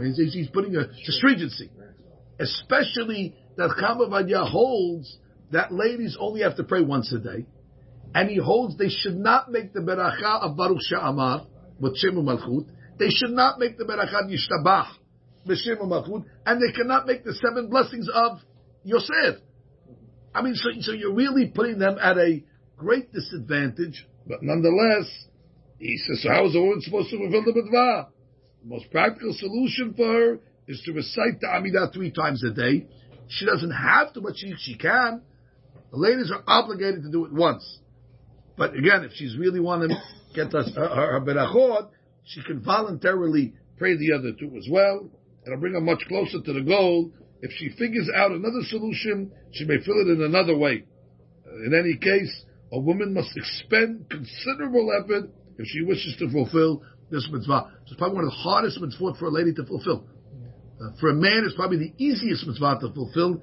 mean, 0.00 0.14
he's, 0.14 0.32
he's 0.32 0.48
putting 0.48 0.76
a, 0.76 0.84
stringency, 1.12 1.70
especially 2.38 3.34
that 3.56 3.70
Chamavadia 3.70 4.48
holds 4.48 5.18
that 5.50 5.72
ladies 5.72 6.16
only 6.18 6.42
have 6.42 6.56
to 6.56 6.64
pray 6.64 6.80
once 6.80 7.12
a 7.12 7.18
day 7.18 7.46
and 8.14 8.30
he 8.30 8.36
holds 8.36 8.78
they 8.78 8.88
should 8.88 9.16
not 9.16 9.50
make 9.50 9.72
the 9.72 9.80
beracha 9.80 10.42
of 10.42 10.56
Baruch 10.56 10.78
She'amar 10.88 11.46
with 11.80 11.96
Shem 11.98 12.14
Malchut. 12.14 12.66
They 12.98 13.10
should 13.10 13.32
not 13.32 13.58
make 13.58 13.76
the 13.76 13.84
beracha 13.84 14.30
Yishtabach 14.30 14.86
b'Shem 15.46 15.80
Malchut, 15.80 16.24
and 16.46 16.62
they 16.62 16.72
cannot 16.72 17.06
make 17.06 17.24
the 17.24 17.34
seven 17.34 17.68
blessings 17.68 18.08
of 18.12 18.38
Yosef. 18.84 19.40
I 20.34 20.42
mean, 20.42 20.54
so, 20.54 20.70
so 20.80 20.92
you're 20.92 21.14
really 21.14 21.46
putting 21.46 21.78
them 21.78 21.96
at 22.00 22.18
a 22.18 22.42
great 22.76 23.12
disadvantage, 23.12 24.06
but 24.26 24.42
nonetheless, 24.42 25.06
he 25.78 25.96
says, 25.98 26.22
so 26.22 26.30
how 26.30 26.46
is 26.46 26.56
a 26.56 26.60
woman 26.60 26.80
supposed 26.80 27.10
to 27.10 27.18
fulfill 27.18 27.44
the 27.44 27.52
mitzvah? 27.54 28.08
The 28.62 28.68
most 28.68 28.90
practical 28.90 29.32
solution 29.34 29.94
for 29.94 30.06
her 30.06 30.38
is 30.66 30.82
to 30.86 30.92
recite 30.92 31.40
the 31.40 31.46
Amidah 31.46 31.92
three 31.92 32.10
times 32.10 32.42
a 32.42 32.50
day. 32.50 32.86
She 33.28 33.46
doesn't 33.46 33.70
have 33.70 34.12
to, 34.14 34.20
but 34.20 34.36
she, 34.36 34.54
she 34.58 34.76
can. 34.76 35.22
The 35.90 35.98
ladies 35.98 36.32
are 36.32 36.42
obligated 36.46 37.02
to 37.04 37.10
do 37.10 37.26
it 37.26 37.32
once. 37.32 37.78
But 38.56 38.74
again, 38.74 39.04
if 39.04 39.12
she's 39.14 39.36
really 39.36 39.60
want 39.60 39.90
to 39.90 39.96
get 40.34 40.54
us 40.54 40.70
her, 40.74 40.88
her 40.88 41.20
berachot, 41.20 41.90
she 42.24 42.42
can 42.42 42.60
voluntarily 42.60 43.54
pray 43.76 43.96
the 43.96 44.12
other 44.12 44.32
two 44.32 44.56
as 44.56 44.66
well. 44.70 45.08
It'll 45.46 45.58
bring 45.58 45.74
her 45.74 45.80
much 45.80 46.04
closer 46.08 46.40
to 46.40 46.52
the 46.52 46.62
goal. 46.62 47.12
If 47.44 47.52
she 47.58 47.68
figures 47.76 48.08
out 48.16 48.30
another 48.30 48.62
solution, 48.70 49.30
she 49.52 49.66
may 49.66 49.76
fill 49.84 50.00
it 50.00 50.08
in 50.08 50.22
another 50.22 50.56
way. 50.56 50.84
In 51.66 51.74
any 51.78 51.98
case, 51.98 52.32
a 52.72 52.80
woman 52.80 53.12
must 53.12 53.36
expend 53.36 54.08
considerable 54.08 54.90
effort 54.98 55.28
if 55.58 55.66
she 55.66 55.82
wishes 55.82 56.16
to 56.20 56.30
fulfill 56.30 56.82
this 57.10 57.28
mitzvah. 57.30 57.70
It's 57.82 57.96
probably 57.96 58.16
one 58.16 58.24
of 58.24 58.30
the 58.30 58.36
hardest 58.36 58.80
mitzvot 58.80 59.18
for 59.18 59.26
a 59.26 59.30
lady 59.30 59.52
to 59.52 59.66
fulfill. 59.66 60.06
Uh, 60.80 60.96
for 60.98 61.10
a 61.10 61.14
man, 61.14 61.44
it's 61.44 61.54
probably 61.54 61.76
the 61.76 61.92
easiest 62.02 62.46
mitzvah 62.46 62.78
to 62.80 62.94
fulfill. 62.94 63.42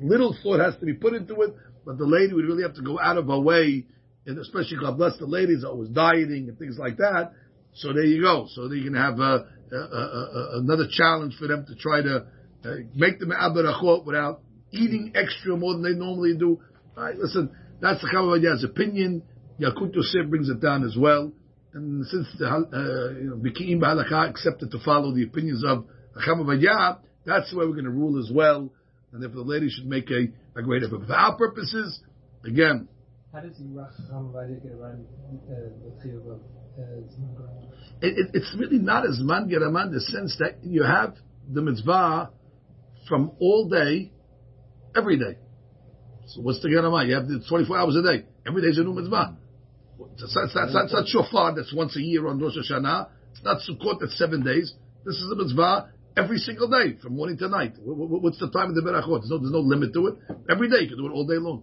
Little 0.00 0.34
thought 0.42 0.60
has 0.60 0.74
to 0.78 0.86
be 0.86 0.94
put 0.94 1.12
into 1.12 1.34
it, 1.42 1.54
but 1.84 1.98
the 1.98 2.06
lady 2.06 2.32
would 2.32 2.46
really 2.46 2.62
have 2.62 2.74
to 2.76 2.82
go 2.82 2.98
out 2.98 3.18
of 3.18 3.26
her 3.26 3.38
way 3.38 3.84
and 4.24 4.38
especially 4.38 4.78
God 4.80 4.96
bless 4.96 5.18
the 5.18 5.26
ladies 5.26 5.62
always 5.62 5.90
dieting 5.90 6.48
and 6.48 6.58
things 6.58 6.78
like 6.78 6.96
that. 6.96 7.32
So 7.74 7.92
there 7.92 8.04
you 8.04 8.22
go. 8.22 8.48
So 8.54 8.66
they 8.66 8.80
can 8.80 8.94
have 8.94 9.20
a, 9.20 9.46
a, 9.70 9.76
a, 9.76 10.58
another 10.60 10.88
challenge 10.90 11.36
for 11.38 11.46
them 11.46 11.66
to 11.68 11.74
try 11.74 12.00
to 12.00 12.26
uh, 12.66 12.74
make 12.94 13.18
them 13.18 13.30
abarachot 13.30 14.04
without 14.04 14.40
eating 14.72 15.12
extra 15.14 15.56
more 15.56 15.72
than 15.74 15.82
they 15.82 15.92
normally 15.92 16.36
do. 16.36 16.60
All 16.96 17.04
right, 17.04 17.16
listen, 17.16 17.50
that's 17.80 18.00
the 18.00 18.08
Chavavadia's 18.08 18.64
opinion. 18.64 19.22
Yalkut 19.60 19.94
Yosef 19.94 20.28
brings 20.28 20.48
it 20.48 20.60
down 20.60 20.84
as 20.84 20.96
well. 20.96 21.32
And 21.72 22.06
since 22.06 22.26
the 22.38 22.46
uh, 22.46 23.36
Biki'im 23.36 23.80
Ba'alakha 23.80 24.30
accepted 24.30 24.70
to 24.70 24.78
follow 24.84 25.14
the 25.14 25.24
opinions 25.24 25.62
of 25.66 25.86
Chavavadia, 26.26 26.98
that's 27.24 27.50
the 27.50 27.58
way 27.58 27.66
we're 27.66 27.72
going 27.72 27.84
to 27.84 27.90
rule 27.90 28.18
as 28.18 28.30
well. 28.32 28.70
And 29.12 29.22
if 29.22 29.32
the 29.32 29.42
lady 29.42 29.68
should 29.68 29.86
make 29.86 30.10
a, 30.10 30.28
a 30.58 30.62
great 30.62 30.82
effort. 30.82 31.06
For 31.06 31.14
our 31.14 31.36
purposes, 31.36 32.00
again, 32.44 32.88
how 33.32 33.40
does 33.40 33.56
the 33.58 33.64
Yeracham 33.64 34.62
get 34.62 34.72
around 34.72 35.04
uh, 35.04 35.54
the 35.84 36.08
chiyuv 36.08 36.32
of 36.32 36.40
uh, 36.78 37.46
it, 38.00 38.18
it, 38.18 38.30
It's 38.34 38.54
really 38.58 38.78
not 38.78 39.06
as 39.06 39.18
man 39.20 39.48
geraman 39.48 39.88
in 39.88 39.94
the 39.94 40.00
sense 40.00 40.36
that 40.38 40.58
you 40.62 40.82
have 40.82 41.14
the 41.50 41.62
mitzvah 41.62 42.30
from 43.08 43.32
all 43.40 43.68
day, 43.68 44.12
every 44.96 45.18
day. 45.18 45.38
So 46.28 46.42
what's 46.42 46.60
the 46.60 46.68
gerama? 46.68 47.06
You 47.06 47.14
have 47.14 47.28
the 47.28 47.44
24 47.48 47.78
hours 47.78 47.96
a 47.96 48.02
day. 48.02 48.26
Every 48.46 48.62
day 48.62 48.68
is 48.68 48.78
a 48.78 48.82
new 48.82 48.94
mitzvah. 48.94 49.36
That's, 50.18 50.34
that's, 50.34 50.54
that's, 50.54 50.74
that's 50.74 50.92
not 50.92 51.06
shofar, 51.06 51.54
that's 51.54 51.72
once 51.74 51.96
a 51.96 52.00
year 52.00 52.26
on 52.28 52.40
Rosh 52.40 52.56
Hashanah. 52.56 53.08
It's 53.32 53.44
not 53.44 53.58
Sukkot, 53.68 54.00
that's 54.00 54.18
seven 54.18 54.44
days. 54.44 54.72
This 55.04 55.16
is 55.16 55.30
a 55.30 55.36
mitzvah 55.36 55.90
every 56.16 56.38
single 56.38 56.68
day, 56.68 56.96
from 57.02 57.16
morning 57.16 57.36
to 57.38 57.48
night. 57.48 57.74
What's 57.78 58.38
the 58.38 58.50
time 58.50 58.70
of 58.70 58.74
the 58.74 58.82
berachot? 58.82 59.20
There's 59.20 59.30
no, 59.30 59.38
there's 59.38 59.52
no 59.52 59.60
limit 59.60 59.92
to 59.94 60.06
it. 60.08 60.14
Every 60.50 60.68
day, 60.68 60.82
you 60.82 60.88
can 60.88 60.98
do 60.98 61.06
it 61.06 61.12
all 61.12 61.26
day 61.26 61.36
long. 61.36 61.62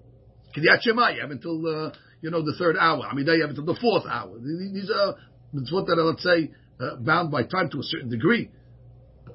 Kiryat 0.55 0.81
Shema, 0.81 1.09
you 1.09 1.21
have 1.21 1.31
until, 1.31 1.65
uh, 1.65 1.91
you 2.21 2.29
know, 2.29 2.43
the 2.45 2.53
third 2.57 2.77
hour. 2.77 3.01
I 3.09 3.15
mean, 3.15 3.25
they 3.25 3.39
have 3.39 3.49
until 3.49 3.65
the 3.65 3.77
fourth 3.81 4.05
hour. 4.05 4.37
These 4.39 4.91
are 4.91 5.15
mitzvot 5.53 5.87
that 5.87 5.97
are, 5.97 6.05
let's 6.05 6.23
say, 6.23 6.51
uh, 6.79 6.97
bound 6.97 7.31
by 7.31 7.43
time 7.43 7.69
to 7.71 7.79
a 7.79 7.83
certain 7.83 8.09
degree. 8.09 8.51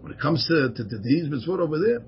When 0.00 0.12
it 0.12 0.20
comes 0.20 0.46
to, 0.48 0.72
to, 0.74 0.88
to 0.88 0.98
these 0.98 1.28
mitzvot 1.28 1.58
over 1.61 1.78
there, 1.78 2.02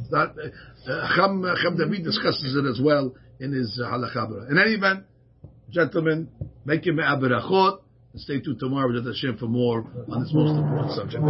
it's 0.00 0.10
not, 0.10 0.34
uh, 0.38 1.16
Cham, 1.16 1.76
David 1.76 2.04
discusses 2.04 2.56
it 2.56 2.66
as 2.68 2.80
well 2.82 3.14
in 3.40 3.52
his 3.52 3.80
uh, 3.82 3.88
halakha. 3.88 4.50
In 4.50 4.58
any 4.58 4.74
event, 4.74 5.04
gentlemen, 5.70 6.28
make 6.64 6.86
your 6.86 6.94
me'aberachot. 6.94 7.80
Stay 8.16 8.40
tuned 8.40 8.58
tomorrow 8.58 8.90
with 8.90 9.04
the 9.04 9.12
Hashem 9.12 9.36
for 9.36 9.46
more 9.46 9.84
on 10.08 10.22
this 10.22 10.32
most 10.32 10.56
important 10.56 10.92
subject. 10.92 11.22